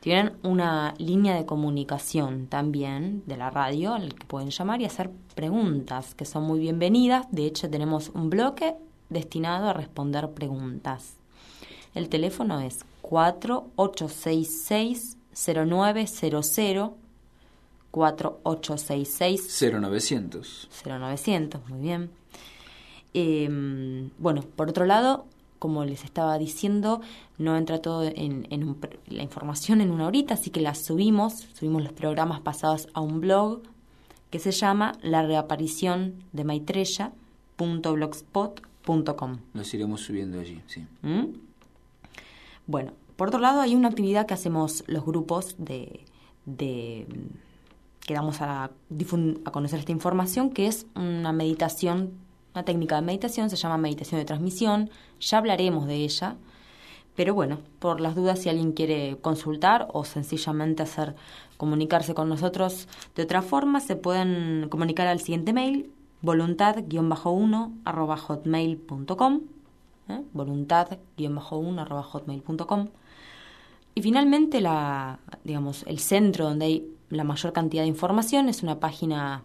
Tienen 0.05 0.37
una 0.43 0.95
línea 0.99 1.35
de 1.35 1.47
comunicación 1.47 2.47
también 2.47 3.23
de 3.25 3.39
la 3.39 3.49
radio 3.49 3.95
al 3.95 4.15
que 4.15 4.27
pueden 4.27 4.51
llamar 4.51 4.83
y 4.83 4.85
hacer 4.85 5.11
preguntas 5.35 6.15
que 6.15 6.27
son 6.27 6.43
muy 6.43 6.61
bienvenidas. 6.61 7.27
De 7.31 7.47
hecho, 7.47 7.71
tenemos 7.71 8.11
un 8.11 8.29
bloque 8.29 8.75
destinado 9.09 9.67
a 9.67 9.73
responder 9.73 10.33
preguntas. 10.33 11.15
El 11.95 12.11
teléfono 12.11 12.61
es 12.61 12.85
4866 13.01 15.17
0900 15.33 16.91
4866 17.91 19.63
0900 19.73 20.69
0900, 20.85 21.69
muy 21.71 21.81
bien. 21.81 22.11
Em, 23.15 24.11
bueno, 24.19 24.43
por 24.55 24.69
otro 24.69 24.85
lado, 24.85 25.25
como 25.65 25.87
les 25.87 26.05
estaba 26.05 26.37
diciendo, 26.37 27.01
no 27.39 27.57
entra 27.57 27.81
todo 27.81 28.03
en, 28.05 28.47
la 29.07 29.23
información 29.23 29.81
en 29.81 29.91
una 29.91 30.07
horita, 30.07 30.35
así 30.35 30.51
que 30.51 30.61
la 30.61 30.75
subimos, 30.75 31.47
subimos 31.55 31.83
los 31.83 31.95
programas 31.95 32.43
pasados 32.43 32.87
a 32.93 33.01
un 33.01 33.23
blog 33.23 33.63
que 34.29 34.39
se 34.39 34.51
llama 34.51 34.93
La 35.01 35.23
reaparición 35.23 36.17
de 36.35 36.45
Maitreya.blogspot.com. 36.45 39.39
Los 39.55 39.73
iremos 39.73 40.03
subiendo 40.03 40.39
allí, 40.39 40.61
sí. 40.67 40.85
¿Mm? 41.01 41.29
Bueno, 42.67 42.93
por 43.17 43.29
otro 43.29 43.41
lado, 43.41 43.63
hay 43.63 43.75
una 43.75 43.89
actividad 43.89 44.27
que 44.27 44.35
hacemos 44.35 44.85
los 44.87 45.07
grupos 45.07 45.55
de, 45.57 46.05
de 46.45 47.07
que 48.01 48.13
damos 48.13 48.43
a, 48.43 48.65
a 48.65 48.71
conocer 49.51 49.79
esta 49.79 49.93
información, 49.93 50.51
que 50.51 50.67
es 50.67 50.85
una 50.95 51.33
meditación 51.33 52.23
una 52.55 52.65
técnica 52.65 52.97
de 52.97 53.03
meditación, 53.03 53.51
se 53.51 53.57
llama 53.57 53.79
meditación 53.79 54.21
de 54.21 54.25
transmisión, 54.25 54.91
ya 55.21 55.39
hablaremos 55.39 55.87
de 55.87 55.97
ella, 55.97 56.37
pero 57.17 57.35
bueno, 57.35 57.59
por 57.79 58.01
las 58.01 58.15
dudas 58.15 58.41
si 58.41 58.49
alguien 58.49 58.73
quiere 58.73 59.17
consultar 59.21 59.89
o 59.93 60.05
sencillamente 60.05 60.83
hacer 60.83 61.15
comunicarse 61.57 62.15
con 62.15 62.29
nosotros 62.29 62.89
de 63.15 63.23
otra 63.23 63.43
forma, 63.43 63.81
se 63.81 63.97
pueden 63.97 64.69
comunicar 64.69 65.07
al 65.07 65.21
siguiente 65.21 65.53
mail 65.53 65.91
voluntad-1 66.23 67.73
arroba 67.85 68.17
hotmail.com 68.17 69.41
¿eh? 70.09 70.23
voluntad-1 70.33 71.81
arroba 71.81 72.03
hotmail.com 72.03 72.89
y 73.95 74.03
finalmente 74.03 74.61
la, 74.61 75.21
digamos, 75.45 75.85
el 75.87 75.99
centro 76.01 76.47
donde 76.47 76.65
hay 76.65 76.89
la 77.11 77.23
mayor 77.23 77.53
cantidad 77.53 77.83
de 77.83 77.89
información 77.89 78.49
es 78.49 78.63
una 78.63 78.81
página 78.81 79.45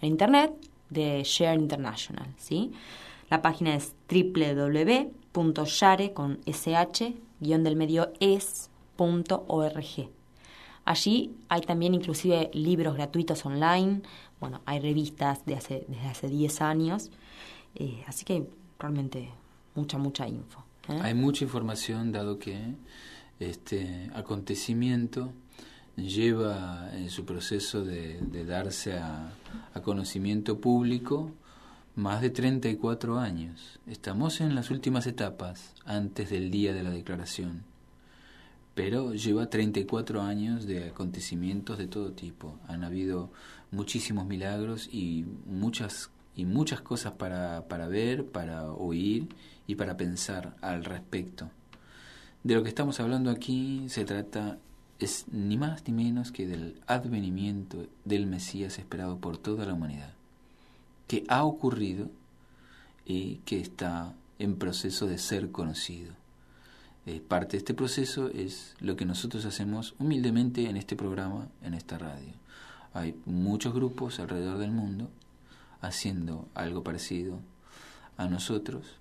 en 0.00 0.08
internet 0.10 0.52
de 0.90 1.22
Share 1.24 1.58
International, 1.58 2.26
¿sí? 2.36 2.72
La 3.30 3.42
página 3.42 3.74
es 3.74 3.94
www.share 4.10 6.12
con 6.12 6.38
sh 6.44 7.14
del 7.40 7.76
medio 7.76 8.12
es.org. 8.20 10.10
Allí 10.84 11.30
hay 11.48 11.60
también 11.60 11.94
inclusive 11.94 12.50
libros 12.52 12.94
gratuitos 12.94 13.46
online, 13.46 14.02
bueno, 14.40 14.60
hay 14.64 14.80
revistas 14.80 15.44
de 15.46 15.54
hace, 15.54 15.84
desde 15.86 16.08
hace 16.08 16.28
10 16.28 16.60
años, 16.62 17.10
eh, 17.76 18.02
así 18.06 18.24
que 18.24 18.46
realmente 18.78 19.30
mucha, 19.74 19.98
mucha 19.98 20.26
info. 20.26 20.64
¿eh? 20.88 20.98
Hay 21.02 21.14
mucha 21.14 21.44
información 21.44 22.10
dado 22.10 22.38
que 22.38 22.74
este 23.38 24.10
acontecimiento 24.14 25.32
lleva 26.00 26.90
en 26.94 27.10
su 27.10 27.24
proceso 27.24 27.84
de, 27.84 28.18
darse 28.46 28.94
a, 28.94 29.32
conocimiento 29.82 30.60
público 30.60 31.30
más 31.96 32.20
de 32.20 32.30
34 32.30 33.18
años. 33.18 33.80
Estamos 33.86 34.40
en 34.40 34.54
las 34.54 34.70
últimas 34.70 35.06
etapas 35.06 35.74
antes 35.84 36.28
del 36.30 36.50
día 36.50 36.74
de 36.74 36.82
la 36.82 36.90
declaración, 36.90 37.62
pero 38.74 39.14
lleva 39.14 39.48
34 39.48 40.20
años 40.20 40.66
de 40.66 40.88
acontecimientos 40.88 41.78
de 41.78 41.86
todo 41.86 42.12
tipo. 42.12 42.58
Han 42.68 42.84
habido 42.84 43.30
muchísimos 43.70 44.26
milagros 44.26 44.88
y 44.92 45.24
muchas 45.46 46.10
y 46.36 46.44
muchas 46.44 46.80
cosas 46.80 47.12
para, 47.12 47.66
para 47.68 47.88
ver, 47.88 48.24
para 48.24 48.70
oír 48.72 49.28
y 49.66 49.74
para 49.74 49.96
pensar 49.96 50.56
al 50.60 50.84
respecto. 50.84 51.50
De 52.42 52.54
lo 52.54 52.62
que 52.62 52.70
estamos 52.70 53.00
hablando 53.00 53.30
aquí 53.30 53.84
se 53.88 54.04
trata 54.04 54.58
es 55.00 55.24
ni 55.32 55.56
más 55.56 55.82
ni 55.86 55.94
menos 55.94 56.30
que 56.30 56.46
del 56.46 56.80
advenimiento 56.86 57.86
del 58.04 58.26
Mesías 58.26 58.78
esperado 58.78 59.18
por 59.18 59.38
toda 59.38 59.64
la 59.64 59.74
humanidad, 59.74 60.12
que 61.08 61.24
ha 61.28 61.44
ocurrido 61.44 62.10
y 63.06 63.36
que 63.46 63.60
está 63.60 64.14
en 64.38 64.56
proceso 64.56 65.06
de 65.06 65.18
ser 65.18 65.50
conocido. 65.50 66.12
Eh, 67.06 67.20
parte 67.26 67.52
de 67.52 67.58
este 67.58 67.74
proceso 67.74 68.28
es 68.28 68.76
lo 68.78 68.94
que 68.94 69.06
nosotros 69.06 69.46
hacemos 69.46 69.94
humildemente 69.98 70.68
en 70.68 70.76
este 70.76 70.96
programa, 70.96 71.48
en 71.62 71.74
esta 71.74 71.96
radio. 71.96 72.34
Hay 72.92 73.14
muchos 73.24 73.72
grupos 73.72 74.20
alrededor 74.20 74.58
del 74.58 74.70
mundo 74.70 75.10
haciendo 75.80 76.46
algo 76.54 76.82
parecido 76.82 77.40
a 78.18 78.26
nosotros 78.28 79.00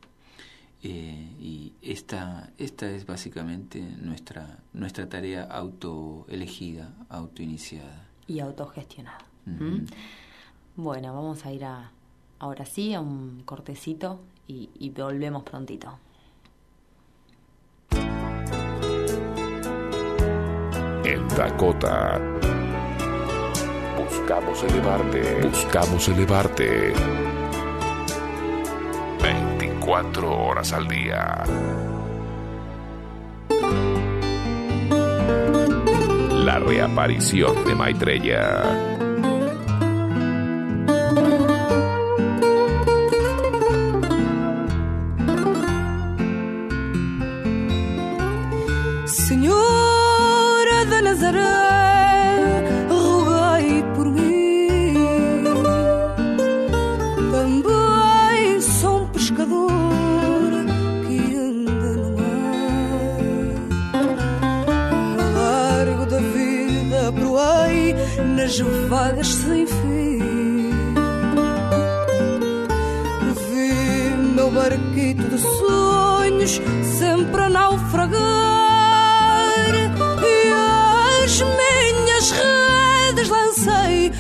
eh, 0.81 1.35
y 1.39 1.73
esta, 1.81 2.51
esta 2.57 2.89
es 2.89 3.05
básicamente 3.05 3.81
nuestra, 3.81 4.59
nuestra 4.73 5.09
tarea 5.09 5.43
autoelegida, 5.43 6.93
autoiniciada. 7.09 8.07
Y 8.27 8.39
autogestionada. 8.39 9.19
¿Mm? 9.45 9.85
Bueno, 10.77 11.13
vamos 11.13 11.45
a 11.45 11.51
ir 11.51 11.65
a, 11.65 11.91
ahora 12.39 12.65
sí 12.65 12.93
a 12.93 13.01
un 13.01 13.41
cortecito 13.43 14.21
y, 14.47 14.69
y 14.79 14.89
volvemos 14.91 15.43
prontito. 15.43 15.99
En 21.03 21.27
Dakota. 21.29 22.21
Buscamos 23.97 24.63
elevarte. 24.63 25.47
Buscamos 25.47 26.07
elevarte 26.07 27.28
cuatro 29.89 30.45
horas 30.45 30.71
al 30.71 30.87
día. 30.87 31.43
La 36.29 36.59
reaparición 36.59 37.65
de 37.65 37.73
Maitreya. 37.73 38.88
Nas 68.49 68.59
vagas 68.89 69.27
sem 69.27 69.67
fim. 69.67 70.71
Vi 73.47 74.33
meu 74.33 74.49
barquito 74.49 75.23
de 75.23 75.37
sonhos 75.37 76.59
sempre 76.97 77.43
a 77.43 77.49
naufragar 77.49 78.19
e 80.23 80.51
as 81.23 81.41
minhas 81.41 82.31
redes 82.31 83.29
lancei 83.29 84.11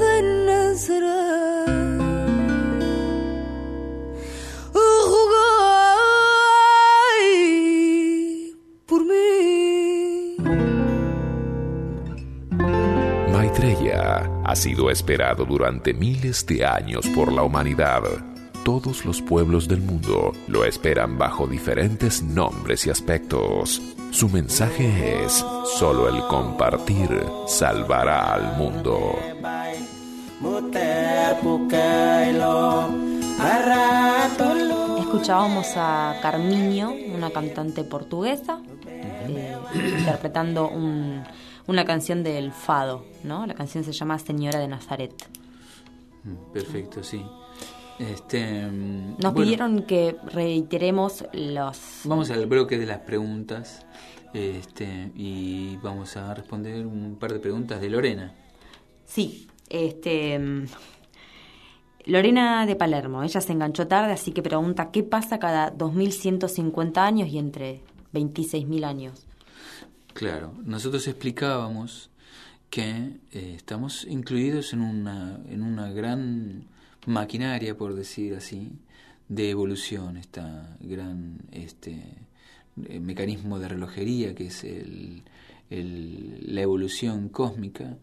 de 0.00 0.22
Nazaret. 0.46 1.64
Por 8.86 9.06
mí. 9.06 10.36
Maitreya 13.32 14.28
ha 14.44 14.56
sido 14.56 14.90
esperado 14.90 15.44
durante 15.44 15.94
miles 15.94 16.44
de 16.46 16.66
años 16.66 17.06
por 17.14 17.32
la 17.32 17.44
humanidad. 17.44 18.02
Todos 18.64 19.04
los 19.04 19.22
pueblos 19.22 19.68
del 19.68 19.82
mundo 19.82 20.32
lo 20.48 20.64
esperan 20.64 21.16
bajo 21.16 21.46
diferentes 21.46 22.24
nombres 22.24 22.88
y 22.88 22.90
aspectos. 22.90 23.80
Su 24.14 24.28
mensaje 24.28 25.24
es, 25.24 25.44
solo 25.78 26.08
el 26.08 26.22
compartir 26.28 27.08
salvará 27.48 28.32
al 28.34 28.56
mundo. 28.56 29.18
Escuchábamos 35.00 35.66
a 35.76 36.16
Carminio, 36.22 36.92
una 37.14 37.30
cantante 37.30 37.82
portuguesa, 37.84 38.60
eh, 38.86 39.56
interpretando 39.74 40.68
un- 40.68 41.24
una 41.66 41.84
canción 41.84 42.22
del 42.22 42.52
Fado, 42.52 43.04
¿no? 43.24 43.46
La 43.46 43.54
canción 43.54 43.82
se 43.84 43.92
llama 43.92 44.18
Señora 44.18 44.58
de 44.60 44.68
Nazaret. 44.68 45.12
Mm, 46.24 46.52
Perfecto, 46.52 47.02
sí. 47.02 47.24
Este, 47.98 48.66
mm, 48.66 49.18
Nos 49.18 49.32
bueno, 49.32 49.34
pidieron 49.34 49.82
que 49.84 50.16
reiteremos 50.32 51.24
los... 51.32 52.00
Vamos 52.04 52.30
al 52.30 52.46
bloque 52.46 52.78
de 52.78 52.86
las 52.86 52.98
preguntas 52.98 53.86
este, 54.32 55.12
y 55.14 55.76
vamos 55.76 56.16
a 56.16 56.34
responder 56.34 56.86
un 56.86 57.16
par 57.16 57.32
de 57.32 57.38
preguntas 57.38 57.80
de 57.80 57.90
Lorena. 57.90 58.34
Sí, 59.04 59.48
este... 59.68 60.38
mm, 60.38 60.66
Lorena 62.06 62.66
de 62.66 62.76
Palermo, 62.76 63.22
ella 63.22 63.40
se 63.40 63.52
enganchó 63.52 63.86
tarde, 63.86 64.12
así 64.12 64.32
que 64.32 64.42
pregunta 64.42 64.90
qué 64.90 65.02
pasa 65.02 65.38
cada 65.38 65.70
2150 65.70 67.02
años 67.02 67.28
y 67.30 67.38
entre 67.38 67.80
26.000 68.12 68.84
años. 68.84 69.26
Claro, 70.12 70.52
nosotros 70.64 71.08
explicábamos 71.08 72.10
que 72.68 73.20
eh, 73.32 73.54
estamos 73.56 74.04
incluidos 74.04 74.74
en 74.74 74.82
una, 74.82 75.40
en 75.48 75.62
una 75.62 75.92
gran 75.92 76.66
maquinaria, 77.06 77.76
por 77.76 77.94
decir 77.94 78.34
así, 78.34 78.72
de 79.28 79.50
evolución, 79.50 80.16
esta 80.16 80.76
gran 80.80 81.38
este, 81.50 82.02
eh, 82.86 83.00
mecanismo 83.00 83.58
de 83.58 83.68
relojería 83.68 84.34
que 84.34 84.46
es 84.46 84.64
el, 84.64 85.22
la 85.70 86.60
evolución 86.60 87.28
cósmica, 87.28 87.96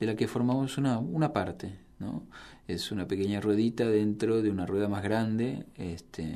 de 0.00 0.06
la 0.06 0.16
que 0.16 0.26
formamos 0.26 0.78
una, 0.78 0.98
una 0.98 1.32
parte, 1.32 1.78
¿no? 1.98 2.24
Es 2.66 2.90
una 2.90 3.06
pequeña 3.06 3.40
ruedita 3.40 3.86
dentro 3.86 4.42
de 4.42 4.50
una 4.50 4.66
rueda 4.66 4.88
más 4.88 5.02
grande, 5.02 5.66
este, 5.76 6.34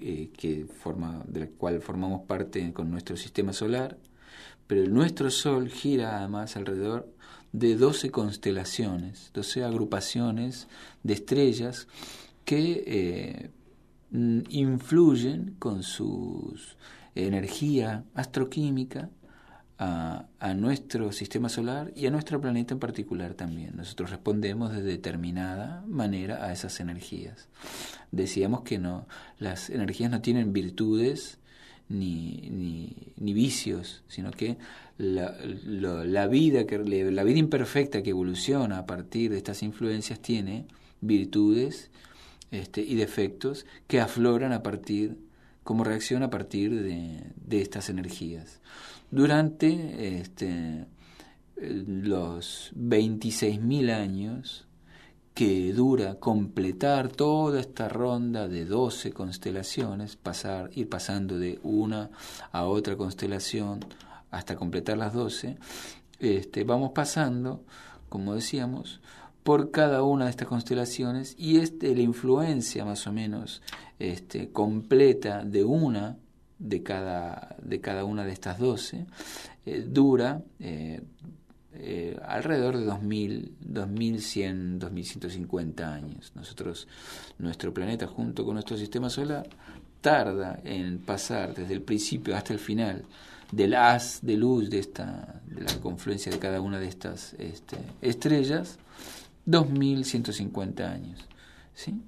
eh, 0.00 0.30
que 0.36 0.66
forma, 0.66 1.22
de 1.26 1.40
la 1.40 1.46
cual 1.46 1.80
formamos 1.80 2.22
parte 2.22 2.72
con 2.72 2.90
nuestro 2.90 3.16
sistema 3.16 3.52
solar, 3.52 3.98
pero 4.66 4.88
nuestro 4.88 5.30
Sol 5.30 5.68
gira 5.68 6.18
además 6.18 6.56
alrededor 6.56 7.08
de 7.52 7.76
12 7.76 8.10
constelaciones, 8.10 9.30
12 9.32 9.64
agrupaciones 9.64 10.68
de 11.02 11.14
estrellas 11.14 11.86
que 12.44 12.84
eh, 12.86 13.50
mm, 14.10 14.40
influyen 14.50 15.56
con 15.58 15.82
su 15.82 16.54
energía 17.14 18.04
astroquímica 18.14 19.08
a, 19.78 20.26
a 20.38 20.54
nuestro 20.54 21.12
sistema 21.12 21.48
solar 21.48 21.92
y 21.94 22.06
a 22.06 22.10
nuestro 22.10 22.40
planeta 22.40 22.74
en 22.74 22.80
particular 22.80 23.34
también. 23.34 23.76
Nosotros 23.76 24.10
respondemos 24.10 24.72
de 24.72 24.82
determinada 24.82 25.84
manera 25.86 26.44
a 26.44 26.52
esas 26.52 26.80
energías. 26.80 27.48
Decíamos 28.10 28.62
que 28.62 28.78
no, 28.78 29.06
las 29.38 29.70
energías 29.70 30.10
no 30.10 30.20
tienen 30.20 30.52
virtudes 30.52 31.38
ni, 31.88 32.50
ni, 33.16 33.32
vicios, 33.32 34.02
sino 34.08 34.30
que 34.30 34.56
la, 34.98 36.26
vida 36.26 36.66
que 36.66 36.78
la 36.78 37.24
vida 37.24 37.38
imperfecta 37.38 38.02
que 38.02 38.10
evoluciona 38.10 38.78
a 38.78 38.86
partir 38.86 39.30
de 39.30 39.36
estas 39.36 39.62
influencias 39.62 40.20
tiene 40.20 40.66
virtudes 41.00 41.90
este, 42.50 42.80
y 42.82 42.94
defectos 42.94 43.66
que 43.86 44.00
afloran 44.00 44.52
a 44.52 44.62
partir 44.62 45.18
como 45.62 45.84
reacción 45.84 46.22
a 46.22 46.30
partir 46.30 46.82
de, 46.82 47.24
de 47.36 47.60
estas 47.60 47.88
energías. 47.88 48.60
Durante 49.10 50.18
este, 50.18 50.86
eh, 51.56 51.84
los 51.86 52.72
26.000 52.76 53.90
años 53.90 54.65
que 55.36 55.70
dura 55.74 56.14
completar 56.14 57.08
toda 57.08 57.60
esta 57.60 57.90
ronda 57.90 58.48
de 58.48 58.64
12 58.64 59.12
constelaciones, 59.12 60.16
pasar, 60.16 60.70
ir 60.72 60.88
pasando 60.88 61.38
de 61.38 61.60
una 61.62 62.08
a 62.52 62.64
otra 62.64 62.96
constelación 62.96 63.84
hasta 64.30 64.56
completar 64.56 64.96
las 64.96 65.12
12, 65.12 65.58
este, 66.20 66.64
vamos 66.64 66.92
pasando, 66.92 67.62
como 68.08 68.34
decíamos, 68.34 69.02
por 69.42 69.70
cada 69.70 70.02
una 70.04 70.24
de 70.24 70.30
estas 70.30 70.48
constelaciones 70.48 71.34
y 71.36 71.58
este, 71.58 71.94
la 71.94 72.00
influencia 72.00 72.86
más 72.86 73.06
o 73.06 73.12
menos 73.12 73.60
este, 73.98 74.48
completa 74.52 75.44
de 75.44 75.64
una 75.64 76.16
de 76.58 76.82
cada, 76.82 77.56
de 77.60 77.82
cada 77.82 78.06
una 78.06 78.24
de 78.24 78.32
estas 78.32 78.58
12 78.58 79.04
eh, 79.66 79.84
dura 79.86 80.40
eh, 80.60 81.02
eh, 81.78 82.18
alrededor 82.26 82.76
de 82.76 82.84
2000, 82.84 83.56
2100, 83.60 84.78
2150 84.78 85.94
años. 85.94 86.32
Nosotros, 86.34 86.88
nuestro 87.38 87.72
planeta 87.72 88.06
junto 88.06 88.44
con 88.44 88.54
nuestro 88.54 88.76
sistema 88.76 89.10
solar, 89.10 89.48
tarda 90.00 90.60
en 90.64 90.98
pasar 90.98 91.54
desde 91.54 91.74
el 91.74 91.82
principio 91.82 92.36
hasta 92.36 92.52
el 92.52 92.58
final 92.58 93.04
del 93.50 93.74
haz 93.74 94.20
de 94.22 94.36
luz 94.36 94.70
de 94.70 94.78
esta 94.78 95.40
de 95.46 95.62
la 95.62 95.80
confluencia 95.80 96.32
de 96.32 96.38
cada 96.38 96.60
una 96.60 96.78
de 96.78 96.88
estas 96.88 97.34
este, 97.38 97.76
estrellas 98.02 98.78
2150 99.46 100.90
años 100.90 101.24
¿sí? 101.74 102.00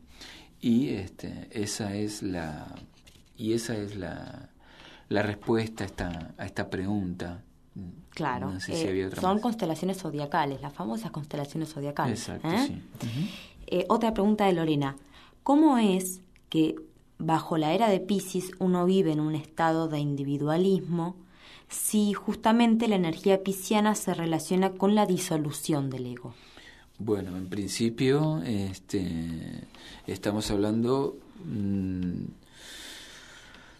y 0.60 0.90
este, 0.90 1.48
esa 1.50 1.94
es 1.94 2.22
la 2.22 2.66
y 3.36 3.52
esa 3.52 3.76
es 3.76 3.96
la, 3.96 4.48
la 5.08 5.22
respuesta 5.22 5.84
a 5.84 5.86
esta, 5.86 6.34
a 6.36 6.44
esta 6.44 6.70
pregunta 6.70 7.42
Claro, 8.10 8.52
no 8.52 8.60
sé 8.60 8.74
si 8.74 8.86
eh, 8.86 9.10
son 9.12 9.34
más. 9.34 9.42
constelaciones 9.42 9.98
zodiacales, 9.98 10.60
las 10.60 10.72
famosas 10.72 11.10
constelaciones 11.10 11.72
zodiacales. 11.72 12.18
Exacto, 12.18 12.48
¿eh? 12.48 12.66
sí. 12.66 12.82
Eh, 13.68 13.84
otra 13.88 14.12
pregunta 14.12 14.46
de 14.46 14.54
Lorena. 14.54 14.96
¿Cómo 15.42 15.78
es 15.78 16.20
que 16.48 16.74
bajo 17.18 17.58
la 17.58 17.74
era 17.74 17.88
de 17.88 18.00
Pisces 18.00 18.50
uno 18.58 18.86
vive 18.86 19.12
en 19.12 19.20
un 19.20 19.34
estado 19.34 19.88
de 19.88 19.98
individualismo 20.00 21.16
si 21.68 22.12
justamente 22.12 22.88
la 22.88 22.96
energía 22.96 23.42
pisciana 23.42 23.94
se 23.94 24.14
relaciona 24.14 24.70
con 24.70 24.94
la 24.94 25.06
disolución 25.06 25.90
del 25.90 26.06
ego? 26.06 26.34
Bueno, 26.98 27.36
en 27.36 27.48
principio 27.48 28.42
este, 28.44 29.68
estamos 30.06 30.50
hablando 30.50 31.16
mm, 31.44 32.24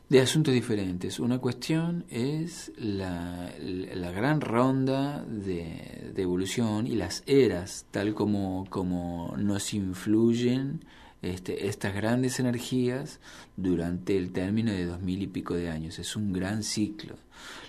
de 0.09 0.21
asuntos 0.21 0.55
diferentes. 0.55 1.21
Una 1.21 1.39
cuestión 1.39 2.05
es 2.09 2.73
la, 2.77 3.53
la 3.61 4.11
gran 4.11 4.41
ronda 4.41 5.25
de, 5.25 6.13
de 6.15 6.23
evolución 6.23 6.87
y 6.87 6.95
las 6.95 7.23
eras, 7.27 7.85
tal 7.91 8.15
como, 8.15 8.67
como 8.71 9.35
nos 9.37 9.75
influyen 9.75 10.85
este, 11.21 11.67
estas 11.67 11.95
grandes 11.95 12.41
energías 12.41 13.21
durante 13.57 14.17
el 14.17 14.33
término 14.33 14.73
de 14.73 14.87
dos 14.87 15.03
mil 15.03 15.23
y 15.23 15.27
pico 15.27 15.55
de 15.55 15.69
años. 15.69 15.99
Es 15.99 16.17
un 16.17 16.33
gran 16.33 16.63
ciclo. 16.63 17.17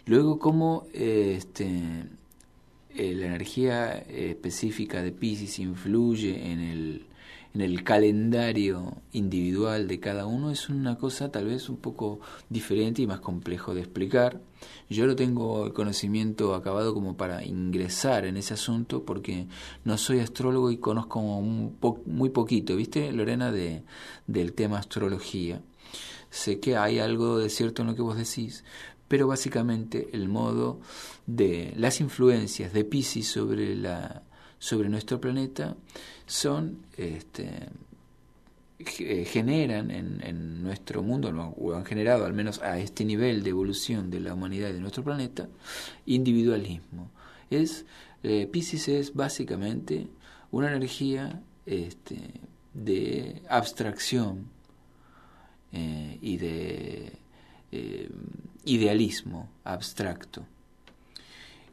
Luego, 0.05 0.39
cómo 0.39 0.85
este, 0.93 2.05
eh, 2.95 3.13
la 3.15 3.25
energía 3.25 3.97
específica 3.97 5.01
de 5.01 5.11
Pisces 5.11 5.59
influye 5.59 6.51
en 6.51 6.59
el, 6.59 7.05
en 7.53 7.61
el 7.61 7.83
calendario 7.83 9.01
individual 9.11 9.87
de 9.87 9.99
cada 9.99 10.25
uno 10.27 10.51
es 10.51 10.69
una 10.69 10.97
cosa 10.97 11.31
tal 11.31 11.47
vez 11.47 11.67
un 11.69 11.77
poco 11.77 12.19
diferente 12.49 13.01
y 13.01 13.07
más 13.07 13.21
complejo 13.21 13.73
de 13.73 13.81
explicar. 13.81 14.39
Yo 14.89 15.07
no 15.07 15.15
tengo 15.15 15.65
el 15.65 15.73
conocimiento 15.73 16.53
acabado 16.53 16.93
como 16.93 17.17
para 17.17 17.43
ingresar 17.43 18.25
en 18.25 18.37
ese 18.37 18.53
asunto 18.53 19.03
porque 19.03 19.47
no 19.83 19.97
soy 19.97 20.19
astrólogo 20.19 20.69
y 20.71 20.77
conozco 20.77 21.21
muy 21.21 22.29
poquito, 22.29 22.75
¿viste, 22.75 23.11
Lorena, 23.11 23.51
de, 23.51 23.83
del 24.27 24.53
tema 24.53 24.77
astrología? 24.77 25.61
Sé 26.29 26.59
que 26.59 26.77
hay 26.77 26.99
algo 26.99 27.39
de 27.39 27.49
cierto 27.49 27.81
en 27.81 27.87
lo 27.87 27.95
que 27.95 28.03
vos 28.03 28.17
decís, 28.17 28.63
pero 29.07 29.27
básicamente 29.27 30.09
el 30.13 30.29
modo 30.29 30.79
de 31.25 31.73
las 31.75 31.99
influencias 31.99 32.73
de 32.73 32.85
Pisces 32.85 33.27
sobre 33.27 33.75
la 33.75 34.23
sobre 34.59 34.89
nuestro 34.89 35.19
planeta 35.19 35.75
son 36.27 36.85
este 36.97 37.69
ge- 38.79 39.25
generan 39.25 39.89
en, 39.89 40.63
nuestro 40.63 41.01
mundo 41.01 41.29
o 41.57 41.73
han 41.73 41.85
generado 41.85 42.25
al 42.25 42.33
menos 42.33 42.61
a 42.61 42.79
este 42.79 43.03
nivel 43.05 43.43
de 43.43 43.49
evolución 43.49 44.09
de 44.11 44.19
la 44.19 44.33
humanidad 44.33 44.69
y 44.69 44.73
de 44.73 44.79
nuestro 44.81 45.03
planeta 45.03 45.47
individualismo 46.05 47.09
Es, 47.49 47.85
eh, 48.23 48.47
es 48.99 49.13
básicamente 49.13 50.07
una 50.51 50.71
energía 50.73 51.41
este, 51.65 52.17
de 52.73 53.41
abstracción 53.49 54.45
eh, 55.71 56.17
y 56.21 56.37
de 56.37 57.13
eh, 57.71 58.09
idealismo 58.65 59.49
abstracto. 59.63 60.45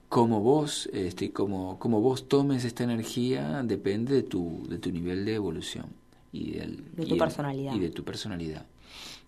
Como 0.09 0.41
vos, 0.41 0.89
este, 0.93 1.33
como, 1.33 1.79
como 1.79 2.01
vos 2.01 2.29
tomes 2.29 2.65
esta 2.65 2.85
energía 2.85 3.63
depende 3.65 4.15
de 4.15 4.23
tu, 4.23 4.65
de 4.69 4.79
tu 4.79 4.91
nivel 4.93 5.25
de 5.25 5.35
evolución 5.35 5.87
y, 6.33 6.53
de 6.53 7.07
tu 7.07 7.17
personalidad. 7.19 7.75
y 7.75 7.81
de 7.81 7.91
tu 7.91 8.05
personalidad. 8.05 8.67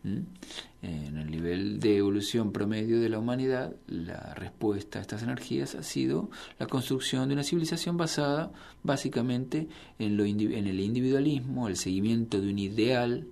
En 0.05 1.18
el 1.18 1.31
nivel 1.31 1.81
de 1.81 1.97
evolución 1.97 2.53
promedio 2.53 3.01
de 3.01 3.09
la 3.09 3.18
humanidad, 3.18 3.74
la 3.89 4.33
respuesta 4.35 5.01
a 5.01 5.03
estas 5.03 5.24
energías 5.24 5.74
ha 5.74 5.83
sido 5.83 6.31
la 6.59 6.66
construcción 6.66 7.29
de 7.29 7.35
una 7.35 7.43
civilización 7.43 7.97
basada 7.97 8.53
básicamente 8.85 9.68
en, 9.99 10.16
lo 10.16 10.24
en 10.24 10.66
el 10.66 10.81
individualismo, 10.81 11.66
el 11.66 11.76
seguimiento 11.76 12.41
de 12.41 12.49
un 12.49 12.59
ideal, 12.61 13.26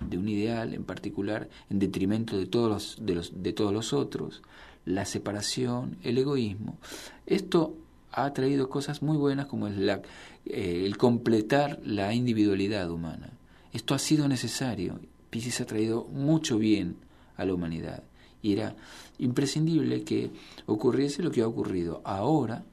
de 0.00 0.18
un 0.18 0.28
ideal 0.28 0.74
en 0.74 0.84
particular, 0.84 1.48
en 1.70 1.78
detrimento 1.78 2.36
de 2.36 2.46
todos 2.46 2.70
los, 2.70 3.06
de, 3.06 3.14
los, 3.14 3.42
de 3.42 3.52
todos 3.54 3.72
los 3.72 3.94
otros, 3.94 4.42
la 4.84 5.04
separación, 5.04 5.96
el 6.02 6.18
egoísmo. 6.18 6.78
Esto 7.26 7.76
ha 8.12 8.32
traído 8.32 8.68
cosas 8.68 9.02
muy 9.02 9.16
buenas 9.16 9.46
como 9.46 9.68
es 9.68 9.76
la, 9.76 10.02
eh, 10.46 10.82
el 10.84 10.96
completar 10.96 11.80
la 11.84 12.12
individualidad 12.12 12.90
humana. 12.90 13.30
Esto 13.72 13.94
ha 13.94 13.98
sido 13.98 14.26
necesario 14.26 14.98
Pisces 15.30 15.60
ha 15.60 15.66
traído 15.66 16.04
mucho 16.12 16.58
bien 16.58 16.96
a 17.36 17.44
la 17.44 17.54
humanidad 17.54 18.02
y 18.42 18.52
era 18.52 18.74
imprescindible 19.18 20.02
que 20.02 20.30
ocurriese 20.66 21.22
lo 21.22 21.30
que 21.30 21.42
ha 21.42 21.46
ocurrido. 21.46 22.00
Ahora 22.04 22.64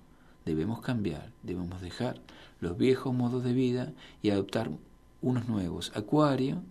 debemos 0.46 0.82
cambiar, 0.82 1.32
debemos 1.44 1.82
dejar 1.82 2.20
los 2.60 2.78
viejos 2.78 3.14
modos 3.14 3.44
de 3.44 3.54
vida 3.54 3.94
y 4.24 4.32
adoptar 4.32 4.72
unos 5.22 5.48
nuevos. 5.48 5.92
Acuario 5.96 6.64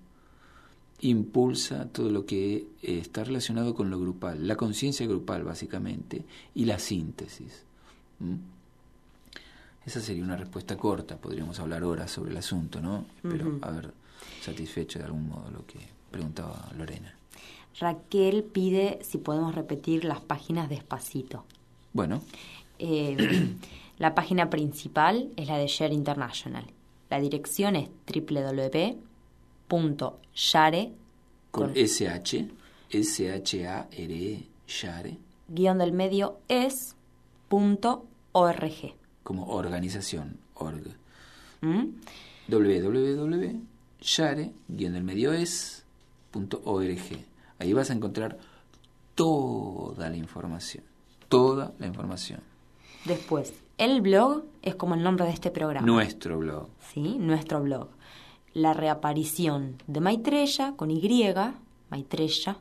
impulsa 1.01 1.89
todo 1.89 2.11
lo 2.11 2.25
que 2.25 2.67
está 2.83 3.25
relacionado 3.25 3.75
con 3.75 3.91
lo 3.91 4.01
grupal, 4.01 4.47
la 4.47 4.57
conciencia 4.57 5.07
grupal 5.07 5.45
básicamente 5.45 6.25
y 6.55 6.65
la 6.65 6.79
síntesis. 6.79 7.65
Esa 9.85 10.01
sería 10.01 10.25
una 10.25 10.37
respuesta 10.37 10.77
corta, 10.77 11.17
podríamos 11.17 11.61
hablar 11.61 11.85
horas 11.85 12.11
sobre 12.11 12.31
el 12.31 12.37
asunto, 12.37 12.81
¿no? 12.81 13.05
Pero 13.23 13.59
a 13.63 13.71
ver 13.71 13.93
satisfecho 14.43 14.99
de 14.99 15.05
algún 15.05 15.29
modo 15.29 15.51
lo 15.51 15.67
que 15.67 15.79
preguntaba 16.11 16.71
Lorena. 16.77 17.15
Raquel 17.79 18.43
pide 18.43 18.99
si 19.03 19.19
podemos 19.19 19.55
repetir 19.55 20.05
las 20.05 20.21
páginas 20.21 20.69
despacito. 20.69 21.45
Bueno. 21.93 22.23
Eh, 22.79 23.55
la 23.99 24.15
página 24.15 24.49
principal 24.51 25.31
es 25.37 25.49
la 25.49 25.59
de 25.59 25.67
Share 25.67 25.93
International. 25.93 26.65
La 27.11 27.21
dirección 27.21 27.77
es 27.77 27.89
www.share 29.69 30.93
con, 31.51 31.73
SH, 31.75 32.49
S-H-A-R-E, 32.91 34.49
Share. 34.67 35.19
Guión 35.49 35.79
del 35.79 35.93
medio 35.93 36.41
es 36.49 36.97
punto 37.49 38.07
org. 38.33 38.95
Como 39.23 39.47
organización, 39.49 40.39
org. 40.55 40.97
¿Mm? 41.61 41.87
www 42.49 43.77
share, 44.01 44.53
guion 44.69 44.93
del 44.93 45.05
medio 45.05 45.33
es, 45.33 45.85
Ahí 47.59 47.73
vas 47.73 47.91
a 47.91 47.95
encontrar 47.95 48.39
toda 49.15 50.11
la 50.11 50.17
información, 50.17 50.85
toda 51.29 51.73
la 51.79 51.87
información. 51.87 52.41
Después, 53.07 53.55
el 53.79 54.03
blog 54.03 54.45
es 54.61 54.75
como 54.75 54.95
el 54.95 55.03
nombre 55.03 55.25
de 55.25 55.33
este 55.33 55.51
programa. 55.51 55.87
Nuestro 55.87 56.39
blog. 56.39 56.69
Sí, 56.93 57.17
nuestro 57.19 57.63
blog. 57.63 57.89
La 58.57 58.73
reaparición 58.73 59.77
de 59.87 60.01
Maitreya 60.01 60.73
con 60.77 60.91
Y, 60.91 61.03
Maitreya, 61.91 62.57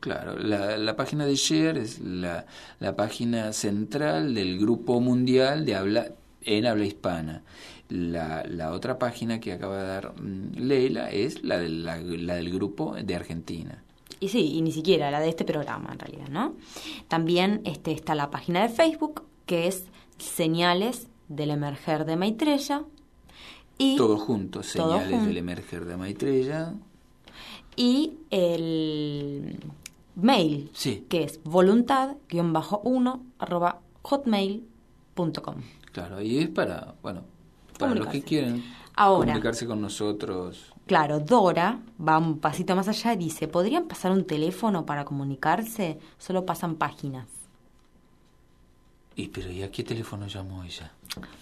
Claro, 0.00 0.38
la, 0.38 0.78
la, 0.78 0.96
página 0.96 1.26
de 1.26 1.34
Share 1.34 1.76
es 1.76 2.00
la, 2.00 2.46
la 2.80 2.96
página 2.96 3.52
central 3.52 4.34
del 4.34 4.58
grupo 4.58 4.98
mundial 4.98 5.66
de 5.66 5.74
habla 5.74 6.06
en 6.40 6.64
habla 6.64 6.86
hispana. 6.86 7.42
La, 7.90 8.44
la 8.48 8.72
otra 8.72 8.98
página 8.98 9.40
que 9.40 9.52
acaba 9.52 9.76
de 9.76 9.86
dar 9.86 10.14
mm, 10.18 10.54
Leila 10.56 11.10
es 11.10 11.44
la, 11.44 11.58
de, 11.58 11.68
la, 11.68 11.98
del 11.98 12.50
grupo 12.50 12.94
de 12.94 13.14
Argentina. 13.14 13.84
Y 14.20 14.30
sí, 14.30 14.54
y 14.54 14.62
ni 14.62 14.72
siquiera 14.72 15.10
la 15.10 15.20
de 15.20 15.28
este 15.28 15.44
programa 15.44 15.90
en 15.92 15.98
realidad, 15.98 16.28
¿no? 16.30 16.54
También 17.08 17.60
este, 17.66 17.92
está 17.92 18.14
la 18.14 18.30
página 18.30 18.62
de 18.62 18.70
Facebook 18.70 19.22
que 19.44 19.66
es 19.66 19.84
Señales 20.16 21.08
del 21.28 21.50
Emerger 21.50 22.04
de 22.04 22.16
Maitreya. 22.16 22.84
Y 23.78 23.96
todo 23.96 24.16
junto, 24.18 24.62
Señales 24.62 25.26
del 25.26 25.36
Emerger 25.36 25.84
de 25.84 25.96
Maitreya. 25.96 26.74
Y 27.76 28.14
el 28.30 29.58
mail, 30.14 30.70
sí. 30.72 31.04
que 31.08 31.24
es 31.24 31.40
voluntad-1 31.44 33.20
arroba 33.38 33.80
hotmail.com. 34.02 35.56
Claro, 35.92 36.22
y 36.22 36.38
es 36.38 36.48
para, 36.48 36.94
bueno, 37.02 37.22
para 37.78 37.94
los 37.94 38.08
que 38.08 38.22
quieren 38.22 38.64
comunicarse 38.96 39.66
con 39.66 39.80
nosotros. 39.80 40.72
Claro, 40.86 41.20
Dora 41.20 41.80
va 42.00 42.18
un 42.18 42.38
pasito 42.38 42.74
más 42.76 42.88
allá 42.88 43.12
y 43.12 43.16
dice, 43.16 43.48
¿podrían 43.48 43.86
pasar 43.88 44.12
un 44.12 44.24
teléfono 44.24 44.86
para 44.86 45.04
comunicarse? 45.04 45.98
Solo 46.18 46.46
pasan 46.46 46.76
páginas. 46.76 47.35
¿Y 49.16 49.28
pero 49.28 49.50
y 49.50 49.62
a 49.62 49.70
qué 49.70 49.82
teléfono 49.82 50.26
llamó 50.26 50.62
ella? 50.62 50.92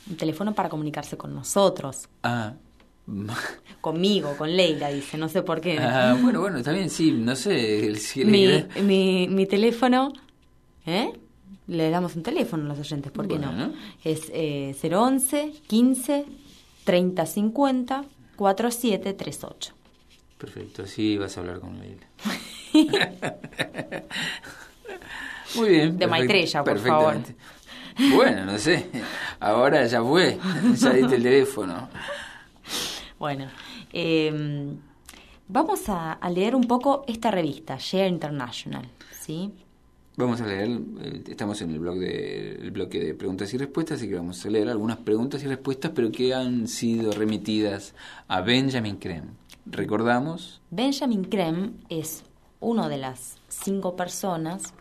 Un 0.08 0.16
teléfono 0.16 0.54
para 0.54 0.68
comunicarse 0.68 1.16
con 1.16 1.34
nosotros. 1.34 2.08
Ah. 2.22 2.54
Conmigo, 3.80 4.36
con 4.36 4.56
Leila, 4.56 4.88
dice, 4.88 5.18
no 5.18 5.28
sé 5.28 5.42
por 5.42 5.60
qué. 5.60 5.78
Ah, 5.78 6.16
bueno, 6.22 6.40
bueno, 6.40 6.58
está 6.58 6.72
bien, 6.72 6.88
sí, 6.88 7.10
no 7.12 7.34
sé. 7.36 7.94
Si 7.96 8.24
mi, 8.24 8.64
mi, 8.82 9.28
mi 9.28 9.46
teléfono, 9.46 10.12
¿eh? 10.86 11.12
le 11.66 11.90
damos 11.90 12.14
un 12.16 12.22
teléfono 12.22 12.64
a 12.64 12.68
los 12.68 12.78
oyentes, 12.78 13.10
¿por 13.10 13.26
qué 13.26 13.38
no? 13.38 13.72
Es 14.04 14.30
eh, 14.32 14.74
011 14.80 15.52
15 15.66 16.24
30 16.84 17.26
50 17.26 18.04
4738. 18.36 19.74
Perfecto, 20.38 20.82
así 20.82 21.18
vas 21.18 21.36
a 21.36 21.40
hablar 21.40 21.60
con 21.60 21.78
Leila. 21.80 22.06
Muy 25.56 25.68
bien. 25.70 25.98
De 25.98 26.06
Maitreya, 26.06 26.64
por 26.64 26.78
favor. 26.78 27.16
Bueno, 28.14 28.44
no 28.44 28.58
sé. 28.58 28.90
Ahora 29.40 29.86
ya 29.86 30.02
fue. 30.02 30.38
Ya 30.76 30.92
diste 30.92 31.16
el 31.16 31.22
teléfono. 31.22 31.88
Bueno. 33.18 33.46
Em, 33.92 34.76
vamos 35.48 35.88
a, 35.88 36.14
a, 36.14 36.30
leer 36.30 36.56
un 36.56 36.64
poco 36.64 37.04
esta 37.06 37.30
revista, 37.30 37.76
Share 37.78 38.08
International. 38.08 38.88
¿sí? 39.20 39.52
Vamos 40.16 40.40
a 40.40 40.46
leer, 40.46 40.68
eh, 41.00 41.24
estamos 41.28 41.60
en 41.62 41.70
el 41.70 41.80
blog 41.80 41.98
de, 41.98 42.52
el 42.54 42.70
bloque 42.70 43.00
de 43.00 43.14
preguntas 43.14 43.52
y 43.52 43.58
respuestas, 43.58 43.98
así 43.98 44.08
que 44.08 44.14
vamos 44.14 44.46
a 44.46 44.50
leer 44.50 44.68
algunas 44.68 44.98
preguntas 44.98 45.42
y 45.42 45.48
respuestas, 45.48 45.90
pero 45.92 46.12
que 46.12 46.32
han 46.32 46.68
sido 46.68 47.10
remitidas 47.10 47.94
a 48.28 48.40
Benjamin 48.40 48.96
Krem. 48.96 49.30
¿Recordamos? 49.66 50.60
Benjamin 50.70 51.24
Krem 51.24 51.74
es 51.88 52.22
uno 52.60 52.88
de 52.88 52.98
las 52.98 53.38
cinco 53.48 53.96
personas 53.96 54.72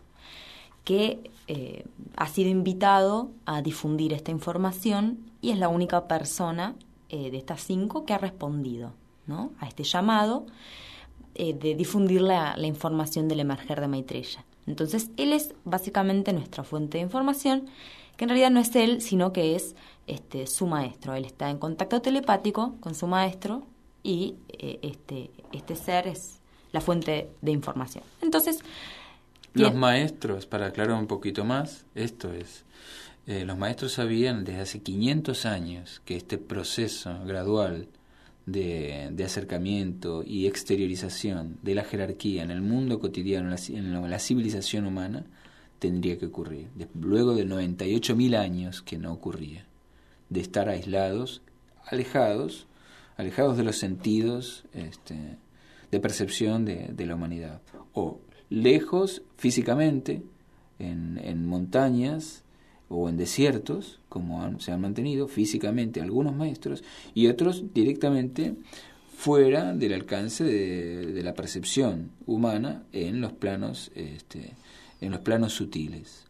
que 0.84 1.32
eh, 1.48 1.86
ha 2.16 2.28
sido 2.28 2.50
invitado 2.50 3.32
a 3.46 3.62
difundir 3.62 4.14
esta 4.14 4.32
información 4.32 5.20
y 5.42 5.52
es 5.52 5.58
la 5.58 5.68
única 5.70 6.08
persona 6.08 6.76
eh, 7.10 7.32
de 7.32 7.38
estas 7.38 7.62
cinco 7.62 8.06
que 8.06 8.14
ha 8.14 8.18
respondido 8.18 8.94
¿no? 9.28 9.52
a 9.60 9.68
este 9.68 9.84
llamado 9.84 10.46
de 11.36 11.74
difundir 11.74 12.22
la, 12.22 12.56
información 12.62 13.28
del 13.28 13.40
emerger 13.40 13.82
de 13.82 13.88
Maitreya. 13.88 14.46
Entonces, 14.68 15.10
él 15.18 15.34
es 15.34 15.56
básicamente 15.66 16.32
nuestra 16.32 16.64
fuente 16.64 17.00
de 17.00 17.04
información, 17.04 17.66
que 18.18 18.26
en 18.26 18.30
realidad 18.30 18.52
no 18.52 18.60
es 18.60 18.76
él, 18.76 19.02
sino 19.02 19.34
que 19.34 19.56
es 19.56 19.76
este, 20.06 20.48
su 20.48 20.68
maestro. 20.68 21.16
Él 21.16 21.26
está 21.26 21.50
en 21.50 21.58
contacto 21.58 22.04
telepático 22.04 22.76
con 22.80 22.94
su 22.94 23.08
maestro 23.08 23.64
y 24.04 24.36
eh, 24.50 24.80
este, 24.82 25.32
este 25.52 25.76
ser 25.76 26.08
es 26.08 26.42
la 26.72 26.82
fuente 26.82 27.30
de 27.42 27.52
información. 27.52 28.04
Entonces, 28.22 28.60
los 29.54 29.76
maestros, 29.76 30.46
para 30.46 30.68
aclarar 30.68 30.98
un 30.98 31.08
poquito 31.08 31.46
más, 31.46 31.86
esto 31.96 32.34
es, 32.34 32.66
eh, 33.28 33.46
los 33.46 33.58
maestros 33.58 33.94
sabían 33.94 34.44
desde 34.44 34.62
hace 34.62 34.80
500 34.82 35.46
años 35.46 36.02
que 36.06 36.18
este 36.18 36.38
proceso 36.38 37.24
gradual 37.26 37.88
de, 38.46 39.24
acercamiento 39.24 40.24
y 40.26 40.48
exteriorización 40.48 41.58
de 41.62 41.76
la 41.76 41.84
jerarquía 41.84 42.44
en 42.44 42.52
el 42.52 42.62
mundo 42.62 43.00
cotidiano, 43.00 43.56
en 43.70 44.10
la, 44.10 44.20
civilización 44.20 44.86
humana, 44.86 45.26
tendría 45.80 46.18
que 46.18 46.26
ocurrir. 46.26 46.68
Luego 47.00 47.34
de 47.36 47.46
98.000 47.46 48.38
años 48.38 48.82
que 48.82 48.98
no 48.98 49.14
ocurría, 49.14 49.66
de 50.30 50.42
estar 50.42 50.68
aislados, 50.68 51.42
alejados, 51.86 52.68
alejados 53.16 53.56
de 53.56 53.64
los 53.64 53.78
sentidos 53.78 54.66
este, 54.74 55.38
de 55.92 56.00
percepción 56.00 56.66
de, 56.66 56.90
de 56.92 57.06
la 57.06 57.16
humanidad, 57.16 57.62
o 57.94 58.20
lejos 58.54 59.24
físicamente, 59.36 60.22
en, 60.78 61.48
montañas 61.48 62.44
o 62.88 63.10
en 63.10 63.18
desiertos, 63.18 64.00
como 64.10 64.60
se 64.60 64.72
han 64.72 64.82
mantenido 64.82 65.28
físicamente 65.28 66.02
algunos 66.02 66.36
maestros, 66.36 66.84
y 67.16 67.28
otros 67.28 67.74
directamente 67.74 68.54
fuera 69.18 69.74
del 69.74 69.94
alcance 69.94 70.44
de, 70.44 71.24
la 71.24 71.34
percepción 71.34 72.12
humana 72.28 72.84
en 72.92 73.22
los 73.22 73.32
planos 73.32 73.92
este, 73.96 74.54
en 75.02 75.12
los 75.12 75.22
planos 75.22 75.54
sutiles. 75.54 76.26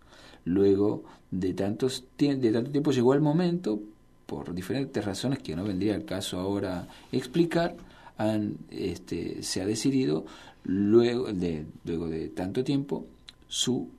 Luego 0.46 1.04
de, 1.30 1.54
tantos, 1.54 2.06
de 2.18 2.52
tanto 2.52 2.72
tiempo 2.72 2.92
llegó 2.92 3.14
el 3.14 3.22
momento, 3.22 3.82
por 4.26 4.54
diferentes 4.54 5.04
razones 5.04 5.40
que 5.40 5.56
no 5.58 5.66
vendría 5.66 5.96
al 5.96 6.06
caso 6.06 6.40
ahora 6.40 6.88
explicar, 7.12 7.76
han, 8.18 8.58
este, 8.70 9.44
se 9.44 9.62
ha 9.62 9.66
decidido 9.66 10.26
luego 10.64 11.32
de, 11.32 11.66
luego 11.84 12.08
de 12.08 12.30
tanto 12.30 12.64
tiempo 12.64 13.06
su 13.48 13.90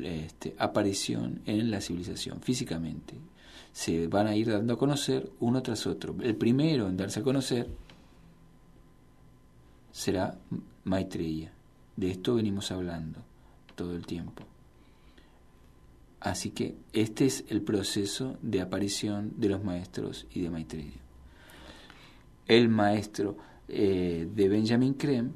este, 0.00 0.54
aparición 0.58 1.40
en 1.46 1.70
la 1.70 1.80
civilización 1.80 2.40
físicamente. 2.40 3.14
Se 3.72 4.06
van 4.06 4.26
a 4.26 4.36
ir 4.36 4.50
dando 4.50 4.74
a 4.74 4.78
conocer 4.78 5.30
uno 5.40 5.62
tras 5.62 5.86
otro. 5.86 6.16
El 6.20 6.36
primero 6.36 6.88
en 6.88 6.96
darse 6.96 7.20
a 7.20 7.24
conocer 7.24 7.68
será 9.90 10.38
Maitreya. 10.84 11.52
De 11.96 12.10
esto 12.10 12.34
venimos 12.34 12.70
hablando 12.70 13.20
todo 13.74 13.94
el 13.94 14.06
tiempo. 14.06 14.44
Así 16.20 16.50
que 16.50 16.76
este 16.92 17.26
es 17.26 17.44
el 17.48 17.62
proceso 17.62 18.38
de 18.40 18.60
aparición 18.60 19.34
de 19.36 19.50
los 19.50 19.62
maestros 19.62 20.26
y 20.32 20.40
de 20.40 20.50
Maitreya. 20.50 21.00
El 22.46 22.68
maestro 22.68 23.36
eh, 23.68 24.26
de 24.34 24.48
Benjamin 24.48 24.94
Krem 24.94 25.32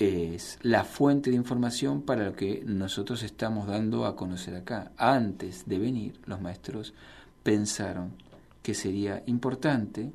es 0.00 0.58
la 0.62 0.84
fuente 0.84 1.30
de 1.30 1.36
información 1.36 2.00
para 2.00 2.24
lo 2.24 2.34
que 2.34 2.62
nosotros 2.64 3.22
estamos 3.22 3.66
dando 3.66 4.06
a 4.06 4.16
conocer 4.16 4.56
acá. 4.56 4.92
Antes 4.96 5.66
de 5.66 5.78
venir, 5.78 6.18
los 6.24 6.40
maestros 6.40 6.94
pensaron 7.42 8.12
que 8.62 8.72
sería 8.72 9.22
importante 9.26 10.10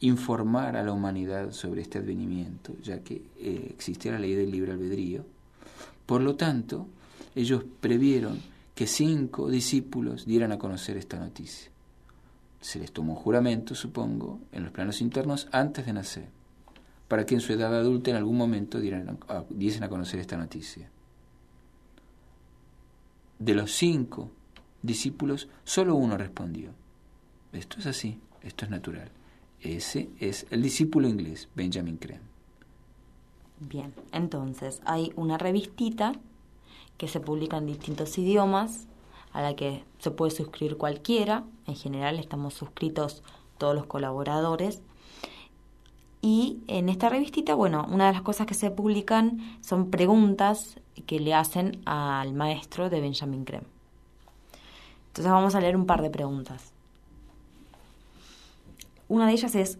informar 0.00 0.76
a 0.76 0.82
la 0.82 0.92
humanidad 0.92 1.50
sobre 1.52 1.80
este 1.80 1.98
advenimiento, 1.98 2.74
ya 2.82 3.00
que 3.00 3.22
eh, 3.38 3.68
existía 3.70 4.12
la 4.12 4.18
ley 4.18 4.34
del 4.34 4.50
libre 4.50 4.72
albedrío. 4.72 5.24
Por 6.04 6.20
lo 6.20 6.36
tanto, 6.36 6.88
ellos 7.34 7.64
previeron 7.80 8.38
que 8.74 8.86
cinco 8.86 9.48
discípulos 9.48 10.26
dieran 10.26 10.52
a 10.52 10.58
conocer 10.58 10.98
esta 10.98 11.18
noticia. 11.18 11.70
Se 12.60 12.78
les 12.78 12.92
tomó 12.92 13.14
juramento, 13.14 13.74
supongo, 13.74 14.40
en 14.52 14.64
los 14.64 14.72
planos 14.72 15.00
internos 15.00 15.48
antes 15.52 15.86
de 15.86 15.94
nacer, 15.94 16.35
para 17.08 17.24
que 17.24 17.34
en 17.34 17.40
su 17.40 17.52
edad 17.52 17.74
adulta 17.74 18.10
en 18.10 18.16
algún 18.16 18.36
momento 18.36 18.80
dieran 18.80 19.18
diesen 19.50 19.84
a 19.84 19.88
conocer 19.88 20.20
esta 20.20 20.36
noticia. 20.36 20.90
De 23.38 23.54
los 23.54 23.72
cinco 23.72 24.30
discípulos, 24.82 25.48
solo 25.64 25.94
uno 25.94 26.16
respondió. 26.16 26.70
Esto 27.52 27.78
es 27.78 27.86
así, 27.86 28.20
esto 28.42 28.64
es 28.64 28.70
natural. 28.70 29.10
Ese 29.60 30.10
es 30.20 30.46
el 30.50 30.62
discípulo 30.62 31.08
inglés, 31.08 31.48
Benjamin 31.54 31.96
Creme. 31.96 32.36
Bien, 33.58 33.94
entonces 34.12 34.80
hay 34.84 35.12
una 35.16 35.38
revistita 35.38 36.12
que 36.98 37.08
se 37.08 37.20
publica 37.20 37.58
en 37.58 37.66
distintos 37.66 38.16
idiomas, 38.18 38.86
a 39.32 39.42
la 39.42 39.54
que 39.54 39.84
se 39.98 40.10
puede 40.10 40.30
suscribir 40.30 40.76
cualquiera. 40.76 41.44
En 41.66 41.74
general 41.74 42.18
estamos 42.18 42.54
suscritos 42.54 43.22
todos 43.58 43.74
los 43.74 43.86
colaboradores. 43.86 44.82
Y 46.22 46.58
en 46.66 46.88
esta 46.88 47.08
revistita, 47.08 47.54
bueno, 47.54 47.86
una 47.90 48.06
de 48.06 48.12
las 48.12 48.22
cosas 48.22 48.46
que 48.46 48.54
se 48.54 48.70
publican 48.70 49.38
son 49.60 49.90
preguntas 49.90 50.80
que 51.06 51.20
le 51.20 51.34
hacen 51.34 51.80
al 51.84 52.32
maestro 52.32 52.90
de 52.90 53.00
Benjamin 53.00 53.44
Creme. 53.44 53.66
Entonces 55.08 55.32
vamos 55.32 55.54
a 55.54 55.60
leer 55.60 55.76
un 55.76 55.86
par 55.86 56.02
de 56.02 56.10
preguntas. 56.10 56.72
Una 59.08 59.26
de 59.26 59.32
ellas 59.32 59.54
es 59.54 59.78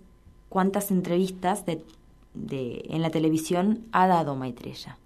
cuántas 0.49 0.91
entrevistas 0.91 1.65
de, 1.67 1.85
en 2.35 3.03
la 3.03 3.11
televisión 3.11 3.87
ha 3.93 4.07
dado 4.07 4.37
Maitreya. 4.37 4.99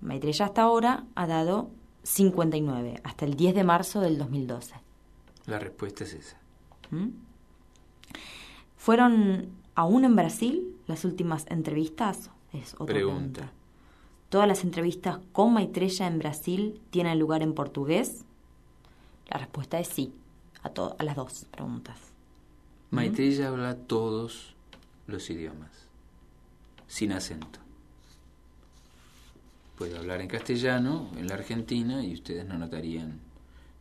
Maitreya 0.00 0.46
hasta 0.46 0.62
ahora 0.62 1.04
ha 1.14 1.26
dado 1.26 1.70
59, 2.02 3.00
hasta 3.04 3.24
el 3.24 3.34
10 3.34 3.54
de 3.54 3.64
marzo 3.64 4.00
del 4.00 4.18
2012. 4.18 4.74
La 5.46 5.58
respuesta 5.58 6.04
es 6.04 6.14
esa. 6.14 6.36
¿Mm? 6.90 7.08
¿Fueron 8.86 9.48
aún 9.74 10.04
en 10.04 10.14
Brasil 10.14 10.72
las 10.86 11.04
últimas 11.04 11.44
entrevistas? 11.48 12.30
Es 12.52 12.74
otra 12.74 12.94
pregunta. 12.94 13.50
¿Todas 14.28 14.46
las 14.46 14.62
entrevistas 14.62 15.18
con 15.32 15.54
Maitreya 15.54 16.06
en 16.06 16.20
Brasil 16.20 16.80
tienen 16.90 17.18
lugar 17.18 17.42
en 17.42 17.52
portugués? 17.52 18.24
La 19.28 19.38
respuesta 19.38 19.80
es 19.80 19.88
sí, 19.88 20.12
a, 20.62 20.68
a 20.68 21.02
las 21.02 21.16
dos 21.16 21.46
preguntas. 21.50 21.98
Maitreya 22.92 23.48
habla 23.48 23.74
todos 23.74 24.54
los 25.08 25.30
idiomas, 25.30 25.88
sin 26.86 27.10
acento. 27.10 27.58
Puede 29.76 29.98
hablar 29.98 30.20
en 30.20 30.28
castellano 30.28 31.10
en 31.16 31.26
la 31.26 31.34
Argentina 31.34 32.04
y 32.04 32.14
ustedes 32.14 32.46
no 32.46 32.56
notarían 32.56 33.18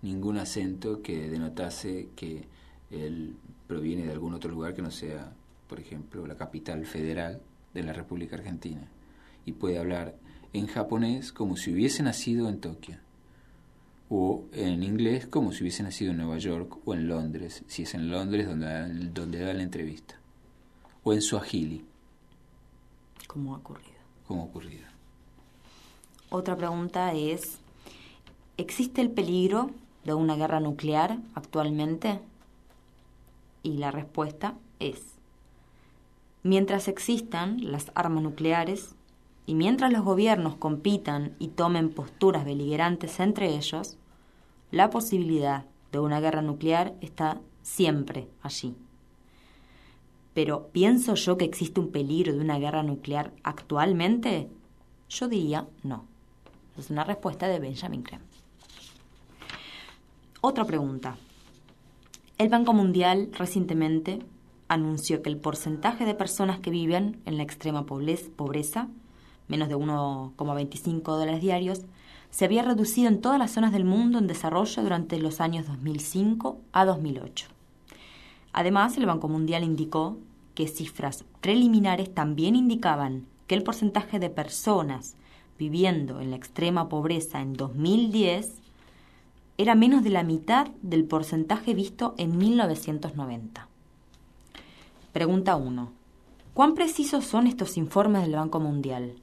ningún 0.01 0.39
acento 0.39 1.03
que 1.03 1.29
denotase 1.29 2.09
que 2.15 2.47
él 2.89 3.35
proviene 3.68 4.05
de 4.05 4.11
algún 4.11 4.34
otro 4.34 4.51
lugar 4.51 4.74
que 4.74 4.82
no 4.82 4.91
sea, 4.91 5.34
por 5.68 5.80
ejemplo, 5.80 6.26
la 6.28 6.36
capital 6.36 6.86
federal 6.86 7.41
de 7.74 7.84
la 7.84 7.93
República 7.93 8.36
Argentina. 8.36 8.88
Y 9.45 9.53
puede 9.53 9.78
hablar 9.78 10.16
en 10.53 10.68
japonés 10.68 11.32
como 11.32 11.57
si 11.57 11.74
hubiese 11.74 12.03
nacido 12.03 12.49
en 12.49 12.59
Tokio 12.59 12.97
o 14.09 14.45
en 14.53 14.84
inglés 14.84 15.28
como 15.28 15.51
si 15.51 15.63
hubiese 15.63 15.84
nacido 15.84 16.11
en 16.11 16.18
Nueva 16.18 16.38
York 16.38 16.78
o 16.86 16.93
en 16.93 17.07
Londres, 17.07 17.63
si 17.68 17.84
es 17.84 17.93
en 17.93 18.09
Londres 18.09 18.47
donde, 18.47 19.09
donde 19.11 19.39
da 19.39 19.53
la 19.53 19.63
entrevista, 19.63 20.16
o 21.03 21.13
en 21.13 21.22
Swahili. 21.22 21.84
Como 23.28 23.55
ha 23.55 23.57
ocurrido. 23.57 23.89
Como 24.28 24.43
ha 24.43 24.45
ocurrido. 24.45 24.86
Otra 26.30 26.55
pregunta 26.55 27.13
es, 27.13 27.59
¿existe 28.57 29.01
el 29.01 29.09
peligro 29.09 29.72
de 30.03 30.13
una 30.13 30.36
guerra 30.36 30.59
nuclear 30.59 31.18
actualmente? 31.34 32.20
Y 33.66 33.78
la 33.78 33.89
respuesta 33.89 34.53
es, 34.78 35.16
mientras 36.43 36.88
existan 36.88 37.72
las 37.72 37.91
armas 37.95 38.22
nucleares, 38.22 38.93
y 39.47 39.55
mientras 39.55 39.91
los 39.91 40.03
gobiernos 40.03 40.55
compitan 40.55 41.36
y 41.39 41.47
tomen 41.47 41.89
posturas 41.89 42.45
beligerantes 42.45 43.20
entre 43.20 43.55
ellos, 43.55 43.97
la 44.70 44.91
posibilidad 44.91 45.66
de 45.91 45.97
una 45.97 46.20
guerra 46.20 46.43
nuclear 46.43 46.93
está 47.01 47.41
siempre 47.63 48.28
allí. 48.43 48.76
Pero 50.36 50.68
¿pienso 50.72 51.16
yo 51.16 51.36
que 51.36 51.45
existe 51.45 51.80
un 51.80 51.91
peligro 51.91 52.34
de 52.34 52.41
una 52.41 52.59
guerra 52.59 52.84
nuclear 52.84 53.34
actualmente? 53.41 54.47
Yo 55.09 55.28
diría 55.28 55.68
no. 55.82 56.05
Es 56.78 56.91
una 56.91 57.03
respuesta 57.03 57.47
de 57.47 57.57
Benjamin 57.59 58.03
Krem. 58.03 58.22
Otra 60.41 60.66
pregunta. 60.66 61.18
El 62.38 62.49
Banco 62.49 62.73
Mundial 62.73 63.29
recientemente 63.33 64.19
anunció 64.67 65.21
que 65.21 65.29
el 65.29 65.38
porcentaje 65.38 66.05
de 66.05 66.15
personas 66.15 66.59
que 66.59 66.71
viven 66.71 67.21
en 67.25 67.38
la 67.38 67.43
extrema 67.43 67.86
pobreza 67.86 68.89
menos 69.47 69.69
de 69.69 69.75
1,25 69.75 71.03
dólares 71.03 71.41
diarios, 71.41 71.81
se 72.29 72.45
había 72.45 72.63
reducido 72.63 73.07
en 73.07 73.21
todas 73.21 73.39
las 73.39 73.51
zonas 73.51 73.71
del 73.71 73.86
mundo 73.86 74.17
en 74.17 74.27
desarrollo 74.27 74.81
durante 74.81 75.19
los 75.19 75.39
años 75.39 75.67
2005 75.67 76.59
a 76.71 76.86
2008. 76.86 77.47
Además, 78.53 78.97
el 78.97 79.05
Banco 79.05 79.27
Mundial 79.27 79.63
indicó 79.63 80.17
que 80.53 80.67
cifras 80.67 81.25
preliminares 81.41 82.13
también 82.13 82.55
indicaban 82.55 83.25
que 83.47 83.55
el 83.55 83.63
porcentaje 83.63 84.19
de 84.19 84.29
personas 84.29 85.15
viviendo 85.57 86.19
en 86.19 86.31
la 86.31 86.38
extrema 86.38 86.89
pobreza 86.89 87.41
en 87.41 87.53
2010 87.53 88.61
era 89.57 89.75
menos 89.75 90.03
de 90.03 90.09
la 90.09 90.23
mitad 90.23 90.67
del 90.81 91.05
porcentaje 91.05 91.73
visto 91.73 92.13
en 92.17 92.37
1990. 92.37 93.67
Pregunta 95.13 95.55
1. 95.55 95.91
¿Cuán 96.53 96.73
precisos 96.73 97.25
son 97.25 97.47
estos 97.47 97.77
informes 97.77 98.23
del 98.23 98.35
Banco 98.35 98.59
Mundial? 98.59 99.15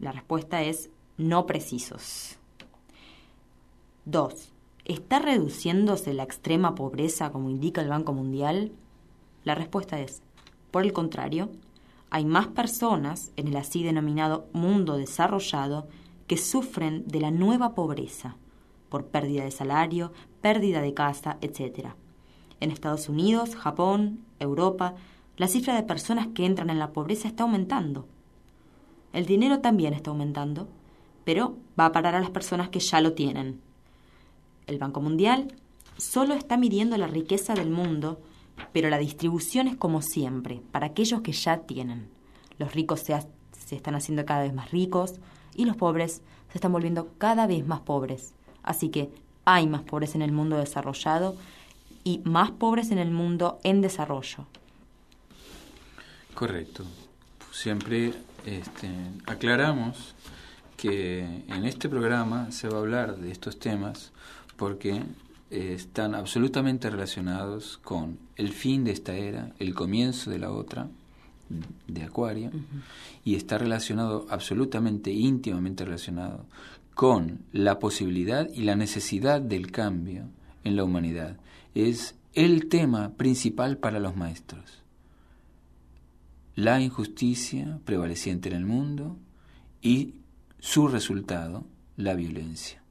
La 0.00 0.12
respuesta 0.12 0.62
es 0.62 0.88
no 1.18 1.44
precisos. 1.46 2.36
2. 4.06 4.52
¿Está 4.86 5.18
reduciéndose 5.18 6.14
la 6.14 6.22
extrema 6.22 6.74
pobreza 6.74 7.30
como 7.30 7.50
indica 7.50 7.82
el 7.82 7.90
Banco 7.90 8.14
Mundial? 8.14 8.72
La 9.44 9.54
respuesta 9.54 10.00
es, 10.00 10.22
por 10.70 10.82
el 10.82 10.94
contrario, 10.94 11.50
hay 12.08 12.24
más 12.24 12.48
personas 12.48 13.32
en 13.36 13.48
el 13.48 13.56
así 13.56 13.82
denominado 13.82 14.46
mundo 14.52 14.96
desarrollado 14.96 15.86
que 16.30 16.36
sufren 16.36 17.02
de 17.08 17.18
la 17.18 17.32
nueva 17.32 17.74
pobreza, 17.74 18.36
por 18.88 19.06
pérdida 19.06 19.42
de 19.42 19.50
salario, 19.50 20.12
pérdida 20.40 20.80
de 20.80 20.94
casa, 20.94 21.38
etc. 21.40 21.88
En 22.60 22.70
Estados 22.70 23.08
Unidos, 23.08 23.56
Japón, 23.56 24.20
Europa, 24.38 24.94
la 25.36 25.48
cifra 25.48 25.74
de 25.74 25.82
personas 25.82 26.28
que 26.28 26.46
entran 26.46 26.70
en 26.70 26.78
la 26.78 26.92
pobreza 26.92 27.26
está 27.26 27.42
aumentando. 27.42 28.06
El 29.12 29.26
dinero 29.26 29.58
también 29.58 29.92
está 29.92 30.10
aumentando, 30.10 30.68
pero 31.24 31.56
va 31.76 31.86
a 31.86 31.92
parar 31.92 32.14
a 32.14 32.20
las 32.20 32.30
personas 32.30 32.68
que 32.68 32.78
ya 32.78 33.00
lo 33.00 33.14
tienen. 33.14 33.60
El 34.68 34.78
Banco 34.78 35.00
Mundial 35.00 35.52
solo 35.96 36.34
está 36.34 36.56
midiendo 36.56 36.96
la 36.96 37.08
riqueza 37.08 37.54
del 37.54 37.70
mundo, 37.70 38.20
pero 38.72 38.88
la 38.88 38.98
distribución 38.98 39.66
es 39.66 39.74
como 39.74 40.00
siempre, 40.00 40.62
para 40.70 40.86
aquellos 40.86 41.22
que 41.22 41.32
ya 41.32 41.62
tienen. 41.62 42.08
Los 42.56 42.72
ricos 42.72 43.00
se, 43.00 43.18
se 43.50 43.74
están 43.74 43.96
haciendo 43.96 44.24
cada 44.24 44.42
vez 44.42 44.54
más 44.54 44.70
ricos 44.70 45.18
y 45.54 45.64
los 45.64 45.76
pobres 45.76 46.22
se 46.50 46.58
están 46.58 46.72
volviendo 46.72 47.08
cada 47.18 47.46
vez 47.46 47.66
más 47.66 47.80
pobres. 47.80 48.34
Así 48.62 48.88
que 48.88 49.10
hay 49.44 49.66
más 49.66 49.82
pobres 49.82 50.14
en 50.14 50.22
el 50.22 50.32
mundo 50.32 50.56
desarrollado 50.56 51.36
y 52.04 52.20
más 52.24 52.50
pobres 52.50 52.90
en 52.90 52.98
el 52.98 53.10
mundo 53.10 53.58
en 53.62 53.80
desarrollo. 53.80 54.46
Correcto. 56.34 56.84
Siempre 57.52 58.14
este, 58.46 58.88
aclaramos 59.26 60.14
que 60.76 61.20
en 61.20 61.64
este 61.64 61.88
programa 61.88 62.50
se 62.52 62.68
va 62.68 62.78
a 62.78 62.80
hablar 62.80 63.16
de 63.18 63.30
estos 63.30 63.58
temas 63.58 64.12
porque 64.56 65.02
están 65.50 66.14
absolutamente 66.14 66.88
relacionados 66.88 67.78
con 67.78 68.18
el 68.36 68.52
fin 68.52 68.84
de 68.84 68.92
esta 68.92 69.14
era, 69.14 69.52
el 69.58 69.74
comienzo 69.74 70.30
de 70.30 70.38
la 70.38 70.50
otra, 70.50 70.88
de 71.86 72.02
Acuario, 72.02 72.50
y 73.24 73.34
está 73.34 73.58
relacionado 73.58 74.26
absolutamente, 74.30 75.12
íntimamente 75.12 75.84
relacionado 75.84 76.46
con 76.94 77.40
la 77.52 77.78
posibilidad 77.78 78.48
y 78.52 78.62
la 78.62 78.76
necesidad 78.76 79.40
del 79.40 79.70
cambio 79.70 80.28
en 80.64 80.76
la 80.76 80.84
humanidad. 80.84 81.38
Es 81.74 82.14
el 82.34 82.68
tema 82.68 83.14
principal 83.14 83.78
para 83.78 83.98
los 83.98 84.16
maestros. 84.16 84.82
La 86.54 86.80
injusticia 86.80 87.80
prevaleciente 87.84 88.48
en 88.48 88.56
el 88.56 88.66
mundo 88.66 89.16
y 89.80 90.14
su 90.58 90.88
resultado, 90.88 91.64
la 91.96 92.14
violencia. 92.14 92.82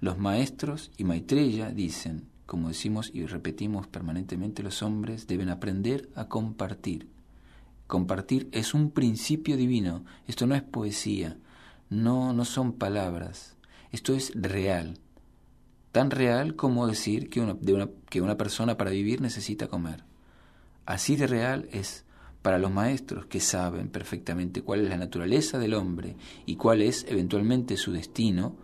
Los 0.00 0.18
maestros 0.18 0.90
y 0.96 1.04
Maitreya 1.04 1.70
dicen, 1.70 2.26
como 2.46 2.68
decimos 2.68 3.10
y 3.14 3.26
repetimos 3.26 3.86
permanentemente, 3.86 4.62
los 4.62 4.82
hombres 4.82 5.26
deben 5.26 5.48
aprender 5.50 6.08
a 6.14 6.26
compartir. 6.26 7.08
Compartir 7.90 8.48
es 8.52 8.72
un 8.72 8.92
principio 8.92 9.56
divino, 9.56 10.04
esto 10.28 10.46
no 10.46 10.54
es 10.54 10.62
poesía, 10.62 11.38
no, 11.88 12.32
no 12.32 12.44
son 12.44 12.74
palabras, 12.74 13.56
esto 13.90 14.14
es 14.14 14.30
real, 14.36 15.00
tan 15.90 16.12
real 16.12 16.54
como 16.54 16.86
decir 16.86 17.28
que 17.28 17.40
una, 17.40 17.58
que 18.08 18.20
una 18.20 18.36
persona 18.36 18.76
para 18.76 18.92
vivir 18.92 19.20
necesita 19.20 19.66
comer. 19.66 20.04
Así 20.86 21.16
de 21.16 21.26
real 21.26 21.68
es 21.72 22.04
para 22.42 22.60
los 22.60 22.70
maestros 22.70 23.26
que 23.26 23.40
saben 23.40 23.88
perfectamente 23.88 24.62
cuál 24.62 24.82
es 24.82 24.88
la 24.88 24.96
naturaleza 24.96 25.58
del 25.58 25.74
hombre 25.74 26.14
y 26.46 26.54
cuál 26.54 26.82
es 26.82 27.04
eventualmente 27.08 27.76
su 27.76 27.90
destino, 27.90 28.54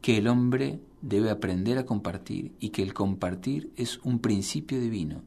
que 0.00 0.16
el 0.16 0.28
hombre 0.28 0.80
debe 1.02 1.28
aprender 1.28 1.76
a 1.76 1.84
compartir 1.84 2.54
y 2.58 2.70
que 2.70 2.82
el 2.82 2.94
compartir 2.94 3.70
es 3.76 3.98
un 3.98 4.20
principio 4.20 4.80
divino, 4.80 5.24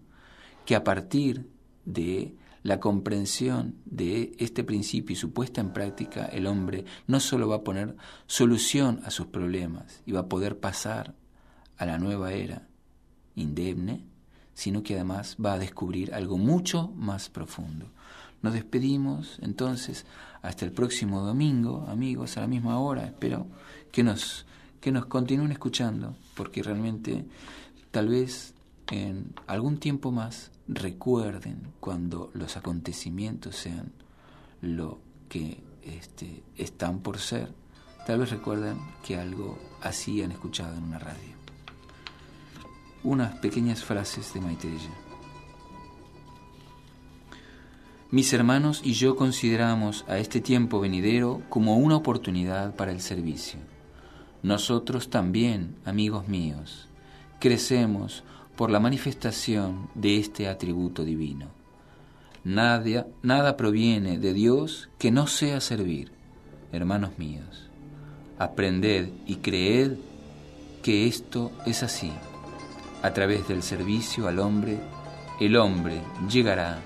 que 0.65 0.76
a 0.76 0.84
partir 0.84 1.55
de 1.88 2.35
la 2.63 2.79
comprensión 2.79 3.75
de 3.85 4.35
este 4.39 4.63
principio 4.63 5.13
y 5.13 5.15
su 5.15 5.31
puesta 5.31 5.61
en 5.61 5.71
práctica, 5.71 6.25
el 6.25 6.45
hombre 6.47 6.83
no 7.07 7.19
solo 7.19 7.47
va 7.47 7.57
a 7.57 7.63
poner 7.63 7.95
solución 8.27 8.99
a 9.05 9.09
sus 9.09 9.27
problemas 9.27 10.01
y 10.05 10.11
va 10.11 10.21
a 10.21 10.27
poder 10.27 10.59
pasar 10.59 11.15
a 11.77 11.85
la 11.85 11.97
nueva 11.97 12.33
era 12.33 12.67
indemne, 13.35 14.03
sino 14.53 14.83
que 14.83 14.95
además 14.95 15.38
va 15.43 15.53
a 15.53 15.59
descubrir 15.59 16.13
algo 16.13 16.38
mucho 16.38 16.91
más 16.95 17.29
profundo. 17.29 17.85
Nos 18.41 18.53
despedimos 18.53 19.39
entonces 19.41 20.05
hasta 20.41 20.65
el 20.65 20.71
próximo 20.71 21.21
domingo, 21.21 21.85
amigos, 21.88 22.35
a 22.35 22.41
la 22.41 22.47
misma 22.47 22.79
hora. 22.79 23.05
Espero 23.05 23.47
que 23.91 24.03
nos, 24.03 24.45
que 24.81 24.91
nos 24.91 25.05
continúen 25.05 25.51
escuchando, 25.51 26.15
porque 26.35 26.63
realmente 26.63 27.25
tal 27.91 28.09
vez 28.09 28.53
en 28.91 29.33
algún 29.47 29.77
tiempo 29.77 30.11
más 30.11 30.51
recuerden 30.68 31.74
cuando 31.80 32.30
los 32.34 32.57
acontecimientos 32.57 33.55
sean 33.55 33.91
lo 34.61 34.99
que 35.30 35.63
este, 35.84 36.43
están 36.55 36.99
por 36.99 37.20
ser, 37.20 37.53
tal 38.05 38.20
vez 38.20 38.30
recuerden 38.30 38.78
que 39.05 39.18
algo 39.18 39.57
así 39.82 40.22
han 40.22 40.32
escuchado 40.32 40.76
en 40.76 40.84
una 40.84 40.99
radio. 40.99 41.38
Unas 43.03 43.36
pequeñas 43.39 43.84
frases 43.84 44.34
de 44.34 44.41
Maitreya. 44.41 44.89
Mis 48.09 48.32
hermanos 48.32 48.82
y 48.84 48.93
yo 48.93 49.15
consideramos 49.15 50.05
a 50.07 50.18
este 50.18 50.39
tiempo 50.39 50.80
venidero 50.80 51.41
como 51.49 51.78
una 51.78 51.97
oportunidad 51.97 52.76
para 52.76 52.91
el 52.91 53.01
servicio. 53.01 53.59
Nosotros 54.43 55.09
también, 55.09 55.76
amigos 55.84 56.28
míos, 56.28 56.88
crecemos 57.39 58.24
por 58.57 58.71
la 58.71 58.81
manifestación 58.81 59.87
de 59.93 60.17
este 60.17 60.49
atributo 60.49 61.05
divino. 61.05 61.47
Nada, 62.43 63.07
nada 63.21 63.55
proviene 63.55 64.17
de 64.17 64.33
Dios 64.33 64.89
que 64.97 65.11
no 65.11 65.27
sea 65.27 65.61
servir. 65.61 66.11
Hermanos 66.73 67.17
míos, 67.17 67.69
aprended 68.37 69.09
y 69.25 69.35
creed 69.35 69.93
que 70.81 71.07
esto 71.07 71.51
es 71.65 71.83
así. 71.83 72.11
A 73.03 73.13
través 73.13 73.47
del 73.47 73.61
servicio 73.63 74.27
al 74.27 74.39
hombre, 74.39 74.79
el 75.39 75.55
hombre 75.55 76.01
llegará 76.27 76.79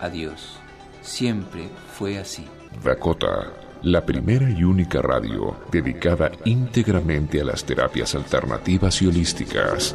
a 0.00 0.08
Dios. 0.08 0.56
Siempre 1.02 1.68
fue 1.92 2.18
así. 2.18 2.44
Dakota, 2.82 3.52
la 3.82 4.04
primera 4.04 4.48
y 4.48 4.64
única 4.64 5.02
radio 5.02 5.56
dedicada 5.70 6.32
íntegramente 6.46 7.40
a 7.40 7.44
las 7.44 7.64
terapias 7.64 8.14
alternativas 8.14 9.02
y 9.02 9.08
holísticas. 9.08 9.94